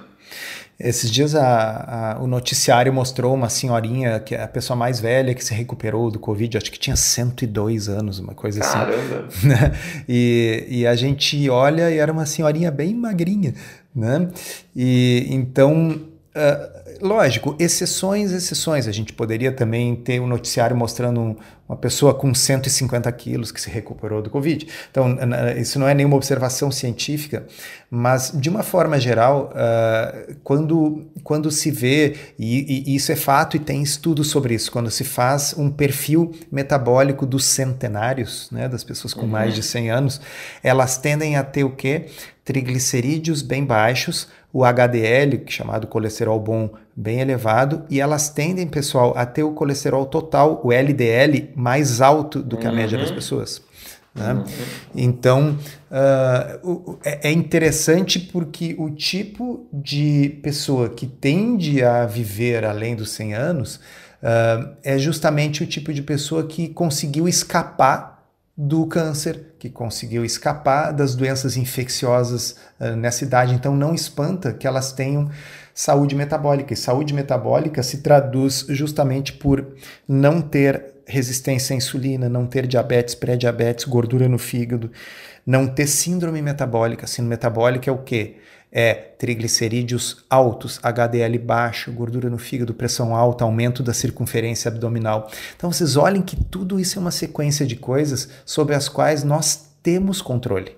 Esses 0.79 1.11
dias 1.11 1.35
a, 1.35 2.13
a, 2.15 2.23
o 2.23 2.27
noticiário 2.27 2.93
mostrou 2.93 3.33
uma 3.33 3.49
senhorinha, 3.49 4.19
que 4.19 4.33
é 4.33 4.41
a 4.41 4.47
pessoa 4.47 4.77
mais 4.77 4.99
velha 4.99 5.33
que 5.33 5.43
se 5.43 5.53
recuperou 5.53 6.09
do 6.09 6.17
Covid, 6.17 6.57
acho 6.57 6.71
que 6.71 6.79
tinha 6.79 6.95
102 6.95 7.89
anos, 7.89 8.19
uma 8.19 8.33
coisa 8.33 8.61
Caramba. 8.61 9.27
assim. 9.27 9.49
Caramba! 9.49 9.75
e, 10.07 10.65
e 10.69 10.87
a 10.87 10.95
gente 10.95 11.49
olha 11.49 11.91
e 11.91 11.97
era 11.97 12.11
uma 12.11 12.25
senhorinha 12.25 12.71
bem 12.71 12.93
magrinha, 12.95 13.53
né? 13.93 14.29
E 14.75 15.27
então 15.29 16.07
Uh, 16.29 16.88
lógico, 17.01 17.55
exceções, 17.59 18.31
exceções. 18.31 18.87
A 18.87 18.91
gente 18.91 19.13
poderia 19.13 19.51
também 19.51 19.95
ter 19.95 20.19
um 20.19 20.27
noticiário 20.27 20.75
mostrando 20.75 21.19
um, 21.19 21.35
uma 21.67 21.77
pessoa 21.77 22.15
com 22.15 22.33
150 22.33 23.11
quilos 23.11 23.51
que 23.51 23.61
se 23.61 23.69
recuperou 23.69 24.23
do 24.23 24.29
Covid. 24.29 24.67
Então, 24.89 25.17
isso 25.55 25.77
não 25.77 25.87
é 25.87 25.93
nenhuma 25.93 26.15
observação 26.15 26.71
científica, 26.71 27.45
mas 27.91 28.31
de 28.33 28.49
uma 28.49 28.63
forma 28.63 28.99
geral, 28.99 29.53
uh, 29.53 30.35
quando, 30.43 31.05
quando 31.23 31.51
se 31.51 31.69
vê, 31.69 32.15
e, 32.39 32.87
e, 32.87 32.95
isso 32.95 33.11
é 33.11 33.15
fato 33.15 33.55
e 33.55 33.59
tem 33.59 33.83
estudos 33.83 34.29
sobre 34.29 34.55
isso, 34.55 34.71
quando 34.71 34.89
se 34.89 35.03
faz 35.03 35.53
um 35.57 35.69
perfil 35.69 36.31
metabólico 36.51 37.23
dos 37.25 37.45
centenários, 37.45 38.49
né, 38.51 38.67
das 38.67 38.83
pessoas 38.83 39.13
com 39.13 39.21
uhum. 39.21 39.27
mais 39.27 39.53
de 39.53 39.61
100 39.61 39.91
anos, 39.91 40.21
elas 40.63 40.97
tendem 40.97 41.35
a 41.35 41.43
ter 41.43 41.63
o 41.63 41.69
quê? 41.69 42.07
Triglicerídeos 42.43 43.43
bem 43.43 43.63
baixos, 43.63 44.27
o 44.51 44.65
HDL, 44.65 45.43
é 45.45 45.51
chamado 45.51 45.85
colesterol 45.85 46.39
bom, 46.39 46.71
bem 46.95 47.19
elevado, 47.19 47.83
e 47.89 47.99
elas 47.99 48.29
tendem, 48.29 48.67
pessoal, 48.67 49.13
a 49.15 49.25
ter 49.25 49.43
o 49.43 49.51
colesterol 49.51 50.05
total, 50.05 50.61
o 50.63 50.71
LDL, 50.71 51.49
mais 51.55 52.01
alto 52.01 52.41
do 52.41 52.57
que 52.57 52.67
a 52.67 52.69
uhum. 52.69 52.75
média 52.75 52.97
das 52.97 53.09
uhum. 53.09 53.15
pessoas. 53.15 53.61
Né? 54.13 54.33
Uhum. 54.33 54.43
Então, 54.95 55.57
uh, 55.91 56.97
é 57.03 57.31
interessante 57.31 58.19
porque 58.19 58.75
o 58.77 58.89
tipo 58.89 59.67
de 59.71 60.39
pessoa 60.43 60.89
que 60.89 61.07
tende 61.07 61.83
a 61.83 62.05
viver 62.05 62.65
além 62.65 62.95
dos 62.95 63.11
100 63.11 63.33
anos 63.33 63.75
uh, 63.75 64.75
é 64.83 64.97
justamente 64.97 65.63
o 65.63 65.67
tipo 65.67 65.93
de 65.93 66.01
pessoa 66.01 66.45
que 66.47 66.69
conseguiu 66.69 67.27
escapar 67.27 68.18
do 68.61 68.85
câncer, 68.87 69.53
que 69.57 69.69
conseguiu 69.69 70.25
escapar 70.25 70.91
das 70.91 71.15
doenças 71.15 71.55
infecciosas 71.55 72.57
uh, 72.77 72.93
nessa 72.93 73.23
idade. 73.23 73.53
Então, 73.53 73.73
não 73.73 73.95
espanta 73.95 74.51
que 74.51 74.67
elas 74.67 74.91
tenham 74.91 75.29
saúde 75.73 76.13
metabólica. 76.13 76.73
E 76.73 76.75
saúde 76.75 77.13
metabólica 77.13 77.81
se 77.81 77.99
traduz 77.99 78.65
justamente 78.67 79.31
por 79.31 79.65
não 80.05 80.41
ter 80.41 80.87
resistência 81.07 81.73
à 81.73 81.77
insulina, 81.77 82.27
não 82.27 82.45
ter 82.45 82.67
diabetes, 82.67 83.15
pré-diabetes, 83.15 83.85
gordura 83.85 84.27
no 84.27 84.37
fígado, 84.37 84.91
não 85.47 85.65
ter 85.65 85.87
síndrome 85.87 86.41
metabólica. 86.41 87.07
Síndrome 87.07 87.29
metabólica 87.29 87.89
é 87.89 87.93
o 87.93 87.99
quê? 87.99 88.39
É 88.71 88.93
triglicerídeos 88.93 90.23
altos, 90.29 90.79
HDL 90.83 91.37
baixo, 91.39 91.91
gordura 91.91 92.29
no 92.29 92.37
fígado, 92.37 92.73
pressão 92.73 93.15
alta, 93.15 93.43
aumento 93.43 93.81
da 93.81 93.93
circunferência 93.93 94.69
abdominal. 94.69 95.29
Então 95.55 95.71
vocês 95.71 95.97
olhem 95.97 96.21
que 96.21 96.35
tudo 96.35 96.79
isso 96.79 96.99
é 96.99 97.01
uma 97.01 97.11
sequência 97.11 97.65
de 97.65 97.75
coisas 97.75 98.29
sobre 98.45 98.75
as 98.75 98.87
quais 98.87 99.23
nós 99.23 99.69
temos 99.81 100.21
controle. 100.21 100.77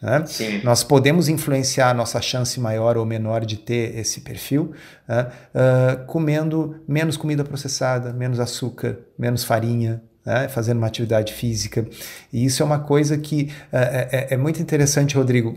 Né? 0.00 0.24
Nós 0.64 0.82
podemos 0.82 1.28
influenciar 1.28 1.90
a 1.90 1.94
nossa 1.94 2.20
chance 2.20 2.58
maior 2.58 2.96
ou 2.96 3.06
menor 3.06 3.44
de 3.44 3.56
ter 3.56 3.96
esse 3.96 4.20
perfil 4.20 4.72
né? 5.06 5.28
uh, 5.54 6.04
comendo 6.06 6.82
menos 6.88 7.16
comida 7.16 7.44
processada, 7.44 8.12
menos 8.12 8.40
açúcar, 8.40 8.98
menos 9.16 9.44
farinha, 9.44 10.02
né, 10.24 10.48
fazendo 10.48 10.78
uma 10.78 10.86
atividade 10.86 11.32
física. 11.32 11.86
E 12.32 12.44
isso 12.44 12.62
é 12.62 12.66
uma 12.66 12.78
coisa 12.78 13.18
que 13.18 13.50
uh, 13.72 13.76
é, 13.76 14.28
é, 14.30 14.36
muito 14.36 14.60
interessante, 14.62 15.16
Rodrigo. 15.16 15.56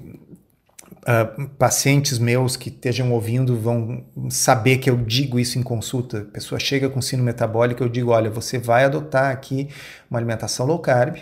Uh, 1.08 1.48
pacientes 1.50 2.18
meus 2.18 2.58
que 2.58 2.70
estejam 2.70 3.12
ouvindo 3.12 3.56
vão 3.56 4.04
saber 4.28 4.80
que 4.80 4.90
eu 4.90 4.98
digo 4.98 5.40
isso 5.40 5.60
em 5.60 5.62
consulta. 5.62 6.22
A 6.22 6.26
pessoa 6.26 6.58
chega 6.58 6.90
com 6.90 7.00
sino 7.00 7.24
metabólico, 7.24 7.84
eu 7.84 7.90
digo: 7.90 8.10
olha, 8.10 8.30
você 8.30 8.58
vai 8.58 8.86
adotar 8.86 9.32
aqui 9.32 9.70
uma 10.10 10.18
alimentação 10.18 10.66
low 10.66 10.80
carb, 10.80 11.18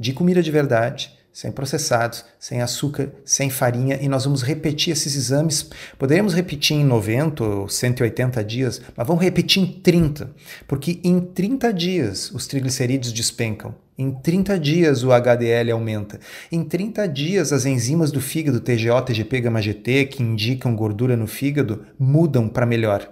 de 0.00 0.14
comida 0.14 0.42
de 0.42 0.50
verdade, 0.50 1.15
sem 1.36 1.52
processados, 1.52 2.24
sem 2.40 2.62
açúcar, 2.62 3.12
sem 3.22 3.50
farinha, 3.50 3.98
e 4.00 4.08
nós 4.08 4.24
vamos 4.24 4.42
repetir 4.42 4.94
esses 4.94 5.14
exames. 5.14 5.68
Poderíamos 5.98 6.32
repetir 6.32 6.78
em 6.78 6.82
90 6.82 7.44
ou 7.44 7.68
180 7.68 8.42
dias, 8.42 8.80
mas 8.96 9.06
vamos 9.06 9.22
repetir 9.22 9.62
em 9.62 9.66
30, 9.66 10.30
porque 10.66 10.98
em 11.04 11.20
30 11.20 11.74
dias 11.74 12.30
os 12.30 12.46
triglicerídeos 12.46 13.12
despencam. 13.12 13.74
Em 13.98 14.10
30 14.10 14.58
dias 14.58 15.04
o 15.04 15.12
HDL 15.12 15.72
aumenta. 15.72 16.18
Em 16.50 16.64
30 16.64 17.06
dias 17.06 17.52
as 17.52 17.66
enzimas 17.66 18.10
do 18.10 18.20
fígado 18.20 18.58
TGO, 18.58 19.02
TGP, 19.02 19.42
gama 19.42 19.60
GT, 19.60 20.06
que 20.06 20.22
indicam 20.22 20.74
gordura 20.74 21.18
no 21.18 21.26
fígado, 21.26 21.84
mudam 21.98 22.48
para 22.48 22.64
melhor. 22.64 23.10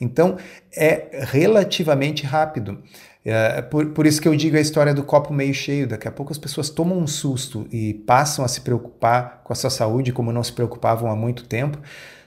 Então 0.00 0.36
é 0.76 1.24
relativamente 1.24 2.24
rápido. 2.24 2.78
É, 3.24 3.62
por, 3.62 3.86
por 3.86 4.06
isso 4.06 4.20
que 4.20 4.28
eu 4.28 4.36
digo 4.36 4.56
a 4.56 4.60
história 4.60 4.92
do 4.92 5.02
copo 5.02 5.32
meio 5.32 5.54
cheio. 5.54 5.86
Daqui 5.86 6.06
a 6.06 6.12
pouco 6.12 6.30
as 6.30 6.38
pessoas 6.38 6.68
tomam 6.68 6.98
um 6.98 7.06
susto 7.06 7.66
e 7.72 7.94
passam 7.94 8.44
a 8.44 8.48
se 8.48 8.60
preocupar 8.60 9.40
com 9.42 9.52
a 9.52 9.56
sua 9.56 9.70
saúde 9.70 10.12
como 10.12 10.30
não 10.30 10.42
se 10.42 10.52
preocupavam 10.52 11.10
há 11.10 11.16
muito 11.16 11.44
tempo. 11.44 11.78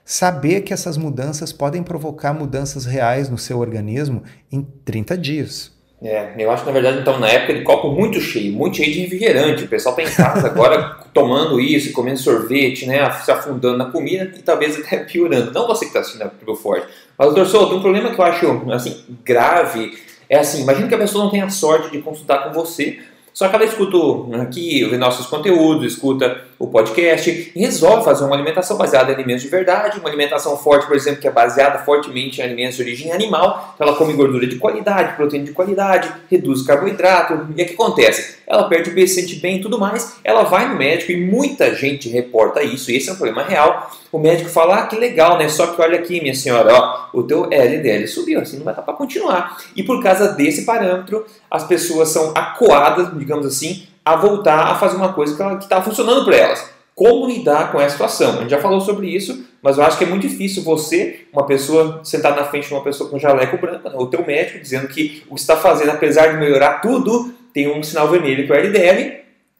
Saber 0.03 0.61
que 0.61 0.73
essas 0.73 0.97
mudanças 0.97 1.51
podem 1.51 1.83
provocar 1.83 2.33
mudanças 2.33 2.85
reais 2.85 3.29
no 3.29 3.37
seu 3.37 3.59
organismo 3.59 4.23
em 4.51 4.61
30 4.61 5.17
dias. 5.17 5.77
É, 6.01 6.33
eu 6.37 6.51
acho 6.51 6.63
que 6.63 6.67
na 6.67 6.73
verdade, 6.73 6.99
então, 6.99 7.19
na 7.19 7.27
época 7.27 7.55
de 7.55 7.63
copo 7.63 7.89
muito 7.89 8.21
cheio, 8.21 8.53
muito 8.53 8.77
cheio 8.77 8.93
de 8.93 9.01
refrigerante. 9.01 9.63
O 9.63 9.67
pessoal 9.67 9.95
tá 9.95 10.03
em 10.03 10.09
casa 10.09 10.47
agora 10.47 10.95
tomando 11.13 11.59
isso, 11.59 11.91
comendo 11.91 12.19
sorvete, 12.19 12.85
né? 12.85 13.11
Se 13.23 13.31
afundando 13.31 13.77
na 13.77 13.91
comida 13.91 14.31
e 14.37 14.41
talvez 14.41 14.79
até 14.79 14.97
piorando. 14.97 15.51
Não 15.51 15.67
você 15.67 15.85
que 15.85 15.89
está 15.89 15.99
assistindo 15.99 16.23
a 16.23 16.55
Forte. 16.55 16.87
Mas, 17.17 17.27
doutor 17.27 17.47
Souto, 17.47 17.75
um 17.75 17.81
problema 17.81 18.13
que 18.13 18.21
eu 18.21 18.25
acho 18.25 18.71
assim, 18.71 19.03
grave 19.25 19.91
é 20.29 20.38
assim, 20.39 20.62
imagina 20.62 20.88
que 20.88 20.96
a 20.96 20.98
pessoa 20.98 21.24
não 21.24 21.31
tenha 21.31 21.46
a 21.46 21.50
sorte 21.50 21.91
de 21.91 22.01
consultar 22.01 22.43
com 22.43 22.53
você, 22.53 23.00
só 23.34 23.48
que 23.48 23.55
ela 23.55 23.65
escuta 23.65 23.98
aqui, 24.41 24.84
vê 24.86 24.98
nossos 24.98 25.27
conteúdos, 25.27 25.93
escuta 25.93 26.46
o 26.59 26.67
podcast 26.67 27.51
resolve 27.55 28.03
fazer 28.03 28.23
uma 28.23 28.35
alimentação 28.35 28.77
baseada 28.77 29.11
em 29.11 29.15
alimentos 29.15 29.43
de 29.43 29.49
verdade, 29.49 29.99
uma 29.99 30.09
alimentação 30.09 30.57
forte, 30.57 30.87
por 30.87 30.95
exemplo, 30.95 31.21
que 31.21 31.27
é 31.27 31.31
baseada 31.31 31.79
fortemente 31.79 32.41
em 32.41 32.43
alimentos 32.43 32.75
de 32.75 32.81
origem 32.81 33.11
animal, 33.11 33.73
então 33.75 33.87
ela 33.87 33.95
come 33.95 34.13
gordura 34.13 34.47
de 34.47 34.55
qualidade, 34.57 35.15
proteína 35.15 35.45
de 35.45 35.51
qualidade, 35.51 36.11
reduz 36.29 36.63
carboidrato, 36.63 37.47
e 37.49 37.51
o 37.51 37.65
que 37.65 37.73
acontece? 37.73 38.37
Ela 38.47 38.63
perde 38.63 38.89
o 38.89 38.93
peso, 38.93 39.13
se 39.13 39.21
sente 39.21 39.35
bem 39.35 39.57
e 39.57 39.61
tudo 39.61 39.79
mais, 39.79 40.17
ela 40.23 40.43
vai 40.43 40.67
no 40.67 40.75
médico 40.75 41.11
e 41.11 41.17
muita 41.17 41.75
gente 41.75 42.09
reporta 42.09 42.63
isso, 42.63 42.89
e 42.91 42.97
esse 42.97 43.09
é 43.09 43.13
um 43.13 43.17
problema 43.17 43.43
real. 43.43 43.91
O 44.11 44.17
médico 44.17 44.49
fala, 44.49 44.77
ah, 44.77 44.87
que 44.87 44.95
legal, 44.95 45.37
né? 45.37 45.49
Só 45.49 45.67
que 45.67 45.81
olha 45.81 45.99
aqui, 45.99 46.21
minha 46.21 46.33
senhora, 46.33 46.73
ó, 46.73 47.09
o 47.13 47.23
teu 47.23 47.49
LDL 47.51 48.07
subiu, 48.07 48.39
assim 48.39 48.57
não 48.57 48.63
vai 48.63 48.73
dar 48.73 48.81
para 48.81 48.93
continuar. 48.93 49.57
E 49.75 49.83
por 49.83 50.01
causa 50.01 50.29
desse 50.29 50.65
parâmetro, 50.65 51.25
as 51.51 51.65
pessoas 51.65 52.09
são 52.09 52.31
acuadas, 52.35 53.09
digamos 53.17 53.45
assim, 53.45 53.85
a 54.07 54.15
voltar 54.15 54.71
a 54.71 54.75
fazer 54.75 54.95
uma 54.95 55.13
coisa 55.13 55.35
que 55.35 55.63
está 55.63 55.81
funcionando 55.81 56.23
para 56.23 56.35
elas. 56.35 56.69
Como 56.95 57.27
lidar 57.27 57.71
com 57.71 57.79
essa 57.79 57.91
situação? 57.91 58.37
A 58.37 58.41
gente 58.41 58.49
já 58.49 58.59
falou 58.59 58.81
sobre 58.81 59.07
isso, 59.07 59.45
mas 59.61 59.77
eu 59.77 59.83
acho 59.83 59.97
que 59.97 60.03
é 60.03 60.07
muito 60.07 60.27
difícil 60.27 60.63
você, 60.63 61.27
uma 61.31 61.45
pessoa, 61.45 62.01
sentar 62.03 62.35
na 62.35 62.45
frente 62.45 62.67
de 62.67 62.73
uma 62.73 62.83
pessoa 62.83 63.09
com 63.09 63.19
jaleco 63.19 63.57
branco, 63.57 63.87
né, 63.87 63.95
o 63.97 64.07
teu 64.07 64.25
médico, 64.25 64.59
dizendo 64.59 64.87
que 64.87 65.23
o 65.29 65.35
que 65.35 65.41
está 65.41 65.55
fazendo, 65.57 65.91
apesar 65.91 66.27
de 66.27 66.37
melhorar 66.37 66.81
tudo, 66.81 67.33
tem 67.53 67.71
um 67.71 67.83
sinal 67.83 68.07
vermelho 68.07 68.47
que 68.47 68.51
é 68.51 68.55
o 68.55 68.59
LDL, 68.59 69.17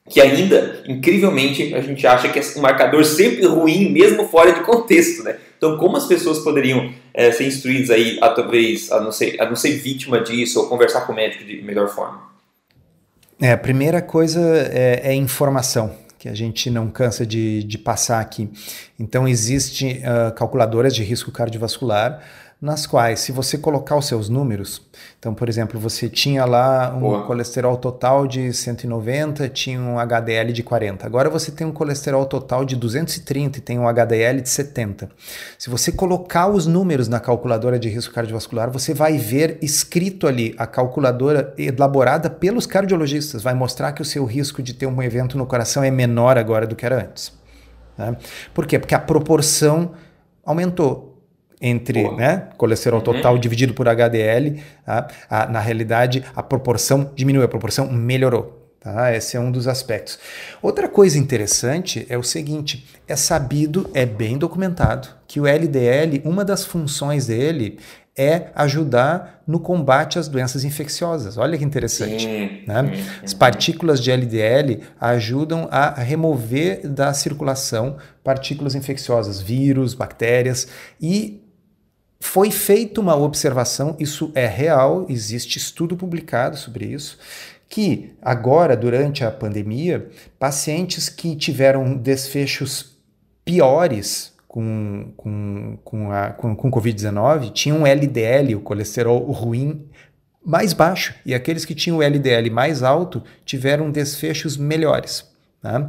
que 0.10 0.22
ainda, 0.22 0.82
incrivelmente, 0.88 1.76
a 1.76 1.82
gente 1.82 2.08
acha 2.08 2.30
que 2.30 2.40
é 2.40 2.42
um 2.56 2.62
marcador 2.62 3.04
sempre 3.04 3.46
ruim, 3.46 3.92
mesmo 3.92 4.28
fora 4.28 4.54
de 4.54 4.62
contexto, 4.62 5.24
né? 5.24 5.38
Então, 5.58 5.78
como 5.78 5.98
as 5.98 6.06
pessoas 6.06 6.40
poderiam 6.40 6.92
é, 7.14 7.32
ser 7.32 7.46
instruídas 7.46 7.90
aí, 7.90 8.18
a, 8.22 8.30
talvez, 8.30 8.92
a 8.92 9.02
não, 9.02 9.12
ser, 9.12 9.40
a 9.40 9.46
não 9.46 9.56
ser 9.56 9.72
vítima 9.72 10.22
disso, 10.22 10.60
ou 10.62 10.68
conversar 10.68 11.02
com 11.02 11.12
o 11.12 11.16
médico 11.16 11.44
de 11.44 11.62
melhor 11.62 11.90
forma? 11.90 12.37
É, 13.40 13.52
a 13.52 13.58
primeira 13.58 14.02
coisa 14.02 14.42
é, 14.72 15.12
é 15.12 15.14
informação, 15.14 15.96
que 16.18 16.28
a 16.28 16.34
gente 16.34 16.72
não 16.72 16.90
cansa 16.90 17.24
de, 17.24 17.64
de 17.64 17.78
passar 17.78 18.20
aqui. 18.20 18.50
Então, 19.00 19.28
existem 19.28 20.00
uh, 20.00 20.34
calculadoras 20.34 20.96
de 20.96 21.04
risco 21.04 21.32
cardiovascular, 21.32 22.24
nas 22.60 22.88
quais, 22.88 23.20
se 23.20 23.32
você 23.32 23.56
colocar 23.56 23.96
os 23.96 24.08
seus 24.08 24.30
números, 24.30 24.82
então, 25.20 25.32
por 25.32 25.48
exemplo, 25.48 25.80
você 25.80 26.10
tinha 26.10 26.44
lá 26.44 26.92
um 26.96 27.02
Boa. 27.02 27.24
colesterol 27.24 27.78
total 27.78 28.26
de 28.26 28.52
190, 28.52 29.48
tinha 29.50 29.80
um 29.80 30.00
HDL 30.00 30.52
de 30.52 30.64
40. 30.64 31.06
Agora 31.06 31.30
você 31.30 31.52
tem 31.52 31.68
um 31.68 31.72
colesterol 31.72 32.26
total 32.26 32.66
de 32.66 32.76
230 32.76 33.60
e 33.60 33.62
tem 33.62 33.78
um 33.78 33.88
HDL 33.88 34.42
de 34.42 34.50
70. 34.50 35.08
Se 35.56 35.70
você 35.70 35.92
colocar 35.92 36.48
os 36.48 36.66
números 36.66 37.08
na 37.08 37.20
calculadora 37.20 37.78
de 37.78 37.90
risco 37.90 38.12
cardiovascular, 38.12 38.72
você 38.72 38.92
vai 38.92 39.20
ver 39.20 39.60
escrito 39.62 40.26
ali 40.26 40.56
a 40.58 40.66
calculadora 40.66 41.54
elaborada 41.60 42.28
pelos 42.28 42.66
cardiologistas, 42.66 43.44
vai 43.44 43.54
mostrar 43.54 43.92
que 43.92 44.02
o 44.02 44.06
seu 44.06 44.26
risco 44.26 44.64
de 44.64 44.74
ter 44.74 44.88
um 44.88 45.04
evento 45.04 45.38
no 45.38 45.46
coração 45.46 45.84
é 45.84 45.92
menor 45.92 46.40
agora 46.40 46.66
do 46.66 46.76
que 46.76 46.86
era 46.86 47.04
antes. 47.04 47.32
Né? 47.96 48.18
Por 48.52 48.66
quê? 48.66 48.80
Porque 48.80 48.96
a 48.96 49.00
proporção 49.00 49.92
aumentou 50.44 51.07
entre 51.62 52.10
né, 52.12 52.50
colesterol 52.58 53.00
uhum. 53.00 53.06
total 53.06 53.34
uhum. 53.34 53.40
dividido 53.40 53.74
por 53.74 53.88
HDL, 53.88 54.62
tá? 54.86 55.08
a, 55.30 55.48
na 55.48 55.60
realidade 55.60 56.24
a 56.36 56.44
proporção 56.44 57.12
diminuiu, 57.16 57.46
a 57.46 57.50
proporção 57.50 57.92
melhorou. 57.92 58.58
Tá? 58.80 59.14
Esse 59.14 59.36
é 59.36 59.40
um 59.40 59.52
dos 59.52 59.68
aspectos. 59.68 60.20
Outra 60.62 60.88
coisa 60.88 61.18
interessante 61.18 62.06
é 62.10 62.18
o 62.18 62.24
seguinte: 62.24 62.88
é 63.08 63.16
sabido, 63.16 63.90
é 63.94 64.06
bem 64.06 64.38
documentado, 64.38 65.10
que 65.28 65.42
o 65.42 65.48
LDL, 65.48 66.22
uma 66.24 66.46
das 66.46 66.64
funções 66.64 67.28
dele 67.28 67.80
é 68.18 68.48
ajudar 68.56 69.44
no 69.46 69.60
combate 69.60 70.18
às 70.18 70.28
doenças 70.28 70.64
infecciosas. 70.64 71.38
Olha 71.38 71.56
que 71.56 71.64
interessante. 71.64 72.24
Sim, 72.24 72.64
né? 72.66 72.92
sim, 72.96 73.04
sim. 73.04 73.10
As 73.24 73.34
partículas 73.34 74.02
de 74.02 74.10
LDL 74.10 74.82
ajudam 75.00 75.68
a 75.70 75.94
remover 75.94 76.88
da 76.90 77.14
circulação 77.14 77.98
partículas 78.24 78.74
infecciosas, 78.74 79.40
vírus, 79.40 79.94
bactérias 79.94 80.68
e 81.00 81.44
foi 82.20 82.52
feita 82.52 83.00
uma 83.00 83.16
observação, 83.16 83.96
isso 84.00 84.32
é 84.34 84.48
real, 84.48 85.06
existe 85.08 85.58
estudo 85.58 85.96
publicado 85.96 86.58
sobre 86.58 86.86
isso, 86.86 87.18
que 87.70 88.14
agora, 88.22 88.76
durante 88.76 89.24
a 89.24 89.32
pandemia, 89.32 90.10
pacientes 90.40 91.10
que 91.10 91.36
tiveram 91.36 91.96
desfechos 91.96 92.98
piores 93.44 94.34
com, 94.48 95.12
com, 95.16 95.78
com, 95.84 96.12
a, 96.12 96.30
com, 96.30 96.56
com 96.56 96.72
Covid-19 96.72 97.52
tinham 97.52 97.86
LDL, 97.86 98.56
o 98.56 98.62
colesterol 98.62 99.20
ruim, 99.32 99.86
mais 100.44 100.74
baixo. 100.74 101.14
E 101.26 101.36
aqueles 101.36 101.66
que 101.66 101.76
tinham 101.76 102.02
LDL 102.02 102.50
mais 102.50 102.82
alto 102.82 103.22
tiveram 103.46 103.92
desfechos 103.92 104.56
melhores. 104.56 105.26
Tá? 105.62 105.88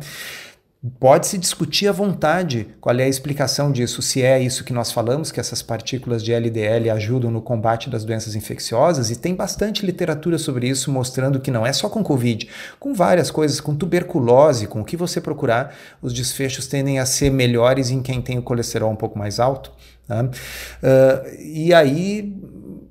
Pode-se 1.00 1.37
discutir 1.38 1.88
à 1.88 1.92
vontade 1.92 2.68
qual 2.80 2.97
é 2.97 3.02
a 3.02 3.08
explicação 3.08 3.73
disso, 3.73 4.00
se 4.00 4.23
é 4.23 4.40
isso 4.40 4.62
que 4.62 4.73
nós 4.73 4.92
falamos, 4.92 5.32
que 5.32 5.40
essas 5.40 5.61
partículas 5.61 6.23
de 6.23 6.32
LDL 6.32 6.88
ajudam 6.90 7.32
no 7.32 7.42
combate 7.42 7.90
das 7.90 8.04
doenças 8.04 8.37
infecciosas, 8.37 9.11
e 9.11 9.16
tem 9.16 9.35
bastante 9.35 9.85
literatura 9.85 10.38
sobre 10.38 10.68
isso 10.68 10.92
mostrando 10.92 11.40
que 11.40 11.50
não 11.50 11.66
é 11.66 11.73
só 11.73 11.88
com 11.88 12.04
Covid, 12.04 12.49
com 12.78 12.94
várias 12.94 13.28
coisas, 13.28 13.61
com 13.61 13.75
tuberculose, 13.75 14.68
com 14.68 14.80
o 14.82 14.85
que 14.85 14.97
você 14.97 15.20
procurar, 15.20 15.75
os 16.00 16.12
desfechos 16.12 16.68
tendem 16.68 17.00
a 17.00 17.06
ser 17.06 17.30
melhores 17.30 17.90
em 17.90 18.00
quem 18.00 18.23
tem 18.23 18.38
o 18.38 18.42
colesterol 18.42 18.92
um 18.92 18.97
pouco 18.97 19.18
mais 19.18 19.40
alto. 19.40 19.73
Tá? 20.08 20.24
Uh, 20.24 21.36
e 21.38 21.74
aí 21.74 22.34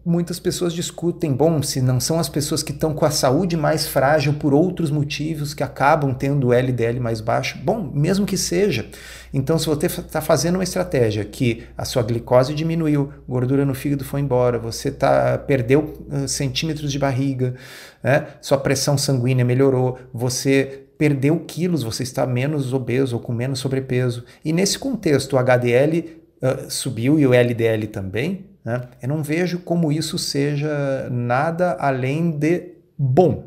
muitas 0.06 0.40
pessoas 0.40 0.74
discutem, 0.74 1.34
bom, 1.34 1.62
se 1.62 1.82
não 1.82 2.00
são 2.00 2.18
as 2.18 2.30
pessoas 2.30 2.64
que 2.64 2.72
estão 2.72 2.94
com 2.94 3.04
a 3.04 3.12
saúde 3.12 3.58
mais 3.58 3.86
frágil 3.86 4.36
por 4.36 4.54
outros 4.54 4.90
motivos 4.90 5.54
que 5.54 5.62
acabam 5.62 6.14
tendo 6.14 6.48
o 6.48 6.54
LDL 6.54 7.02
mais 7.02 7.20
baixo, 7.20 7.58
bom, 7.62 7.92
mesmo 7.94 8.26
que 8.26 8.38
seja. 8.38 8.86
Então, 9.34 9.60
se 9.60 9.66
você 9.66 9.88
está 9.88 10.22
fazendo 10.22 10.56
uma 10.56 10.64
estratégia 10.64 11.26
que 11.26 11.66
a 11.78 11.84
sua 11.84 12.04
glicose 12.04 12.54
diminuiu, 12.54 13.12
gordura 13.28 13.66
no 13.66 13.76
fígado 13.76 14.06
foi 14.06 14.22
embora, 14.22 14.58
você 14.58 14.90
tá, 14.90 15.38
perdeu 15.40 16.06
uh, 16.10 16.26
centímetros 16.26 16.90
de 16.90 16.98
barriga, 16.98 17.56
né? 18.02 18.28
sua 18.40 18.58
pressão 18.58 18.98
sanguínea 18.98 19.44
melhorou, 19.44 20.00
você 20.14 20.86
perdeu 20.98 21.38
quilos, 21.42 21.84
você 21.84 22.04
está 22.04 22.26
menos 22.26 22.72
obeso 22.74 23.18
ou 23.18 23.22
com 23.22 23.34
menos 23.34 23.60
sobrepeso. 23.60 24.24
E 24.44 24.54
nesse 24.54 24.80
contexto, 24.80 25.36
o 25.36 25.38
HDL 25.38 26.27
uh, 26.42 26.70
subiu 26.70 27.20
e 27.20 27.26
o 27.26 27.34
LDL 27.34 27.88
também, 27.88 28.46
né? 28.68 28.82
Eu 29.02 29.08
não 29.08 29.24
vejo 29.24 29.60
como 29.60 29.92
isso 29.92 30.18
seja 30.18 31.08
nada 31.10 31.78
além 31.80 32.32
de 32.32 32.74
bom, 32.98 33.46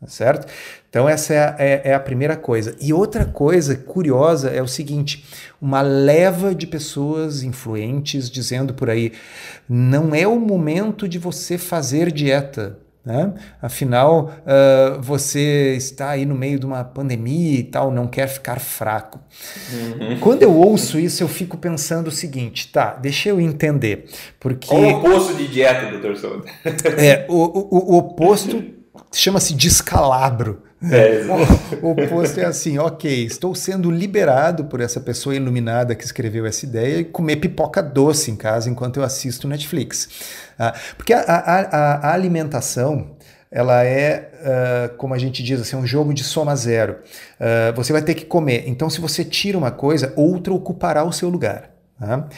tá 0.00 0.08
certo? 0.08 0.46
Então 0.88 1.08
essa 1.08 1.32
é 1.32 1.38
a, 1.38 1.56
é, 1.58 1.82
é 1.90 1.94
a, 1.94 2.00
primeira 2.00 2.36
coisa. 2.36 2.76
E 2.80 2.92
outra 2.92 3.24
coisa 3.24 3.76
curiosa 3.76 4.50
é 4.50 4.60
o 4.60 4.66
seguinte: 4.66 5.24
uma 5.60 5.80
leva 5.80 6.54
de 6.54 6.66
pessoas 6.66 7.44
influentes 7.44 8.28
dizendo 8.28 8.74
por 8.74 8.90
aí, 8.90 9.12
não 9.68 10.12
é 10.12 10.26
o 10.26 10.40
momento 10.40 11.08
de 11.08 11.18
você 11.20 11.56
fazer 11.56 12.10
dieta. 12.10 12.78
Né? 13.04 13.34
Afinal, 13.60 14.32
uh, 14.46 15.02
você 15.02 15.74
está 15.76 16.10
aí 16.10 16.24
no 16.24 16.36
meio 16.36 16.56
de 16.60 16.64
uma 16.64 16.84
pandemia 16.84 17.58
e 17.58 17.64
tal, 17.64 17.90
não 17.90 18.06
quer 18.06 18.28
ficar 18.28 18.60
fraco. 18.60 19.18
Uhum. 19.72 20.20
Quando 20.20 20.44
eu 20.44 20.54
ouço 20.54 21.00
isso, 21.00 21.20
eu 21.20 21.26
fico 21.26 21.58
pensando 21.58 22.06
o 22.06 22.12
seguinte: 22.12 22.70
tá, 22.70 22.94
deixa 22.94 23.28
eu 23.28 23.40
entender. 23.40 24.08
Porque... 24.38 24.68
Qual 24.68 24.80
o 24.80 24.98
oposto 24.98 25.34
de 25.34 25.48
dieta, 25.48 25.90
doutor 25.90 26.16
Souza? 26.16 26.44
é, 26.96 27.26
o, 27.28 27.34
o, 27.34 27.94
o 27.94 27.98
oposto 27.98 28.62
chama-se 29.12 29.52
descalabro. 29.54 30.62
É, 30.90 31.22
o, 31.80 31.90
oposto 31.90 32.40
é 32.40 32.44
assim, 32.44 32.78
ok, 32.78 33.24
estou 33.24 33.54
sendo 33.54 33.90
liberado 33.90 34.64
por 34.64 34.80
essa 34.80 35.00
pessoa 35.00 35.34
iluminada 35.34 35.94
que 35.94 36.04
escreveu 36.04 36.44
essa 36.46 36.64
ideia 36.64 36.98
e 37.00 37.04
comer 37.04 37.36
pipoca 37.36 37.82
doce 37.82 38.30
em 38.30 38.36
casa 38.36 38.68
enquanto 38.68 38.96
eu 38.98 39.04
assisto 39.04 39.46
Netflix. 39.46 40.08
Ah, 40.58 40.74
porque 40.96 41.12
a, 41.12 41.20
a, 41.20 41.60
a, 41.60 41.94
a, 42.08 42.12
alimentação, 42.12 43.16
ela 43.50 43.84
é, 43.84 44.30
uh, 44.92 44.96
como 44.96 45.14
a 45.14 45.18
gente 45.18 45.42
diz 45.42 45.60
assim, 45.60 45.76
um 45.76 45.86
jogo 45.86 46.12
de 46.12 46.24
soma 46.24 46.56
zero. 46.56 46.98
Uh, 47.38 47.74
você 47.76 47.92
vai 47.92 48.02
ter 48.02 48.14
que 48.14 48.24
comer. 48.24 48.64
Então, 48.66 48.88
se 48.88 49.00
você 49.00 49.24
tira 49.24 49.58
uma 49.58 49.70
coisa, 49.70 50.12
outra 50.16 50.52
ocupará 50.52 51.04
o 51.04 51.12
seu 51.12 51.28
lugar. 51.28 51.70
Tá? 51.98 52.28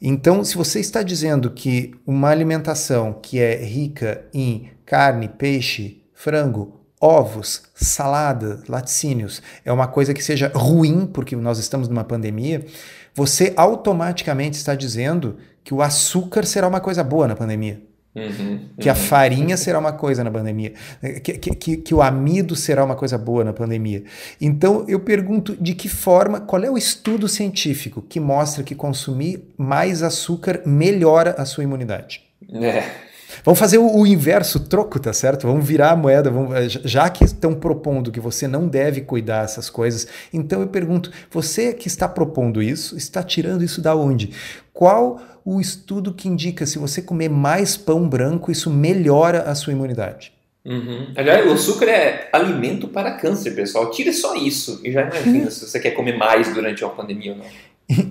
Então, 0.00 0.42
se 0.42 0.56
você 0.56 0.80
está 0.80 1.02
dizendo 1.02 1.50
que 1.50 1.92
uma 2.06 2.30
alimentação 2.30 3.12
que 3.12 3.38
é 3.40 3.56
rica 3.56 4.24
em 4.32 4.70
carne, 4.86 5.28
peixe, 5.28 6.02
frango, 6.14 6.79
ovos, 7.00 7.62
salada, 7.74 8.62
laticínios 8.68 9.42
é 9.64 9.72
uma 9.72 9.88
coisa 9.88 10.12
que 10.12 10.22
seja 10.22 10.52
ruim, 10.54 11.06
porque 11.06 11.34
nós 11.34 11.58
estamos 11.58 11.88
numa 11.88 12.04
pandemia, 12.04 12.66
você 13.14 13.54
automaticamente 13.56 14.56
está 14.56 14.74
dizendo 14.74 15.38
que 15.64 15.72
o 15.72 15.80
açúcar 15.80 16.44
será 16.44 16.68
uma 16.68 16.80
coisa 16.80 17.02
boa 17.02 17.26
na 17.26 17.34
pandemia. 17.34 17.82
Uhum, 18.12 18.70
que 18.80 18.88
a 18.88 18.94
farinha 18.94 19.56
será 19.56 19.78
uma 19.78 19.92
coisa 19.92 20.24
na 20.24 20.32
pandemia, 20.32 20.74
que, 21.22 21.38
que, 21.38 21.76
que, 21.76 21.94
o 21.94 22.02
amido 22.02 22.56
será 22.56 22.84
uma 22.84 22.96
coisa 22.96 23.16
boa 23.16 23.44
na 23.44 23.52
pandemia. 23.52 24.02
Então 24.40 24.84
eu 24.88 24.98
pergunto 24.98 25.56
de 25.60 25.74
que 25.74 25.88
forma, 25.88 26.40
qual 26.40 26.64
é 26.64 26.68
o 26.68 26.76
estudo 26.76 27.28
científico 27.28 28.02
que 28.02 28.18
mostra 28.18 28.64
que 28.64 28.74
consumir 28.74 29.44
mais 29.56 30.02
açúcar 30.02 30.60
melhora 30.66 31.36
a 31.38 31.44
sua 31.44 31.62
imunidade? 31.62 32.22
É. 32.52 33.09
Vamos 33.44 33.58
fazer 33.58 33.78
o, 33.78 33.98
o, 33.98 34.06
inverso, 34.06 34.60
troco, 34.60 34.98
tá 34.98 35.12
certo? 35.12 35.46
Vamos 35.46 35.66
virar 35.66 35.92
a 35.92 35.96
moeda. 35.96 36.30
Vamos, 36.30 36.54
eh, 36.54 36.68
já 36.84 37.08
que 37.08 37.24
estão 37.24 37.54
propondo 37.54 38.10
que 38.10 38.20
você 38.20 38.46
não 38.46 38.68
deve 38.68 39.00
cuidar 39.00 39.42
dessas 39.42 39.70
coisas, 39.70 40.06
então 40.32 40.60
eu 40.60 40.68
pergunto: 40.68 41.10
você 41.30 41.72
que 41.72 41.88
está 41.88 42.08
propondo 42.08 42.62
isso, 42.62 42.96
está 42.96 43.22
tirando 43.22 43.64
isso 43.64 43.80
da 43.80 43.94
onde? 43.94 44.30
Qual 44.72 45.20
o 45.44 45.60
estudo 45.60 46.12
que 46.12 46.28
indica 46.28 46.66
se 46.66 46.78
você 46.78 47.02
comer 47.02 47.28
mais 47.28 47.76
pão 47.76 48.08
branco, 48.08 48.50
isso 48.50 48.70
melhora 48.70 49.42
a 49.42 49.54
sua 49.54 49.72
imunidade? 49.72 50.32
Uhum. 50.64 51.12
Aliás, 51.16 51.46
o 51.46 51.52
açúcar 51.54 51.86
é 51.86 52.28
alimento 52.32 52.86
para 52.86 53.12
câncer, 53.12 53.52
pessoal. 53.52 53.90
Tire 53.90 54.12
só 54.12 54.34
isso 54.34 54.80
e 54.84 54.92
já 54.92 55.02
imagina 55.02 55.48
se 55.50 55.66
você 55.66 55.80
quer 55.80 55.92
comer 55.92 56.16
mais 56.16 56.52
durante 56.52 56.84
uma 56.84 56.92
pandemia 56.92 57.32
ou 57.32 57.38
não. 57.38 57.46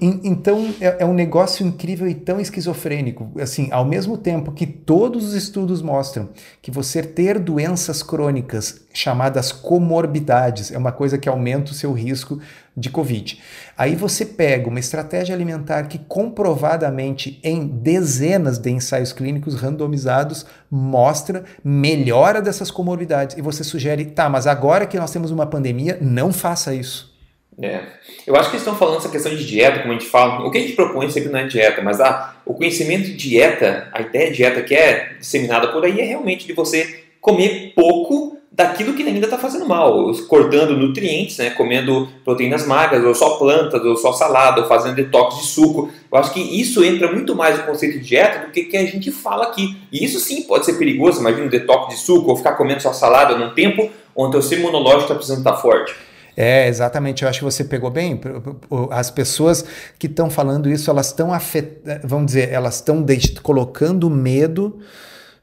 Então 0.02 0.74
é, 0.82 0.98
é, 1.00 1.06
um 1.06 1.14
negócio 1.14 1.66
incrível 1.66 2.08
e 2.08 2.14
tão 2.14 2.40
esquizofrênico. 2.40 3.32
Assim, 3.40 3.70
ao 3.72 3.86
mesmo 3.86 4.18
tempo 4.18 4.52
que 4.52 4.68
todos 4.68 5.26
os 5.28 5.34
estudos 5.34 5.82
mostram 5.82 6.30
que 6.62 6.70
você 6.70 7.02
ter 7.02 7.40
doenças 7.40 8.04
crônicas 8.04 8.82
chamadas 8.94 9.52
comorbidades 9.52 10.72
é 10.72 10.78
uma 10.78 10.92
coisa 10.92 11.18
que 11.18 11.30
aumenta 11.30 11.72
o 11.72 11.76
seu 11.76 11.94
risco 11.94 12.40
de 12.76 12.90
Covid. 12.90 13.42
Aí 13.78 13.96
você 13.96 14.26
pega 14.26 14.70
uma 14.70 14.80
estratégia 14.80 15.34
alimentar 15.34 15.84
que 15.84 15.98
comprovadamente 15.98 17.40
em 17.44 17.66
dezenas 17.66 18.58
de 18.58 18.72
ensaios 18.72 19.14
clínicos 19.14 19.56
randomizados 19.56 20.46
mostra 20.70 21.44
melhora 21.64 22.42
dessas 22.42 22.70
comorbidades 22.70 23.38
e 23.38 23.42
você 23.42 23.64
sugere, 23.64 24.06
tá, 24.06 24.30
mas 24.30 24.48
agora 24.48 24.86
que 24.86 25.00
nós 25.00 25.12
temos 25.12 25.32
uma 25.32 25.46
pandemia, 25.46 25.98
não 26.02 26.34
faça 26.34 26.74
isso. 26.74 27.09
É. 27.62 27.82
Eu 28.26 28.36
acho 28.36 28.50
que 28.50 28.56
eles 28.56 28.62
estão 28.62 28.76
falando 28.76 28.98
essa 28.98 29.10
questão 29.10 29.36
de 29.36 29.46
dieta, 29.46 29.80
como 29.80 29.92
a 29.92 29.98
gente 29.98 30.10
fala. 30.10 30.46
O 30.46 30.52
que 30.52 30.58
a 30.58 30.62
gente 30.62 30.74
propõe 30.74 31.10
sempre 31.10 31.30
não 31.30 31.40
é 31.40 31.48
dieta, 31.48 31.82
mas 31.82 32.00
ah, 32.00 32.36
o 32.46 32.54
conhecimento 32.54 33.04
de 33.04 33.14
dieta, 33.14 33.90
a 33.92 34.02
ideia 34.02 34.30
de 34.30 34.38
dieta 34.38 34.62
que 34.62 34.74
é 34.74 35.16
disseminada 35.20 35.68
por 35.68 35.84
aí 35.84 36.00
é 36.00 36.06
realmente 36.06 36.48
de 36.48 36.54
você 36.54 37.04
comer 37.20 37.74
pouco 37.76 38.38
daquilo 38.52 38.94
que 38.94 39.04
ainda 39.04 39.26
está 39.26 39.38
fazendo 39.38 39.66
mal, 39.66 40.12
cortando 40.28 40.76
nutrientes, 40.76 41.38
né, 41.38 41.52
comendo 41.52 42.10
proteínas 42.26 42.66
magras, 42.66 43.06
ou 43.06 43.16
só 43.16 43.38
plantas, 43.38 43.82
ou 43.84 43.96
só 43.96 44.12
salada, 44.12 44.62
ou 44.62 44.68
fazendo 44.68 44.96
detox 44.96 45.38
de 45.38 45.48
suco. 45.48 45.90
Eu 46.12 46.18
acho 46.18 46.34
que 46.34 46.42
isso 46.42 46.84
entra 46.84 47.12
muito 47.12 47.36
mais 47.36 47.58
no 47.58 47.64
conceito 47.64 48.00
de 48.00 48.06
dieta 48.06 48.46
do 48.46 48.52
que 48.52 48.64
que 48.64 48.76
a 48.76 48.86
gente 48.86 49.12
fala 49.12 49.46
aqui. 49.46 49.78
E 49.92 50.04
isso 50.04 50.20
sim 50.20 50.44
pode 50.44 50.66
ser 50.66 50.74
perigoso, 50.74 51.20
imagina 51.20 51.46
um 51.46 51.50
detox 51.50 51.94
de 51.94 52.02
suco, 52.02 52.30
ou 52.30 52.36
ficar 52.36 52.54
comendo 52.54 52.82
só 52.82 52.92
salada 52.92 53.38
num 53.38 53.54
tempo 53.54 53.90
onde 54.16 54.36
o 54.36 54.42
seu 54.42 54.60
imunológico 54.60 55.04
está 55.04 55.16
precisando 55.16 55.40
estar 55.40 55.54
tá 55.54 55.58
forte. 55.58 55.94
É, 56.42 56.70
exatamente. 56.70 57.24
Eu 57.24 57.30
acho 57.30 57.40
que 57.40 57.44
você 57.44 57.66
pegou 57.66 57.92
bem. 57.92 58.18
As 58.92 59.12
pessoas 59.12 59.66
que 60.00 60.08
estão 60.08 60.30
falando 60.30 60.70
isso, 60.70 60.90
elas 60.90 61.08
estão 61.08 61.34
afet... 61.34 61.82
vamos 62.02 62.28
dizer, 62.28 62.48
elas 62.54 62.76
estão 62.76 63.06
colocando 63.44 64.10
medo 64.10 64.80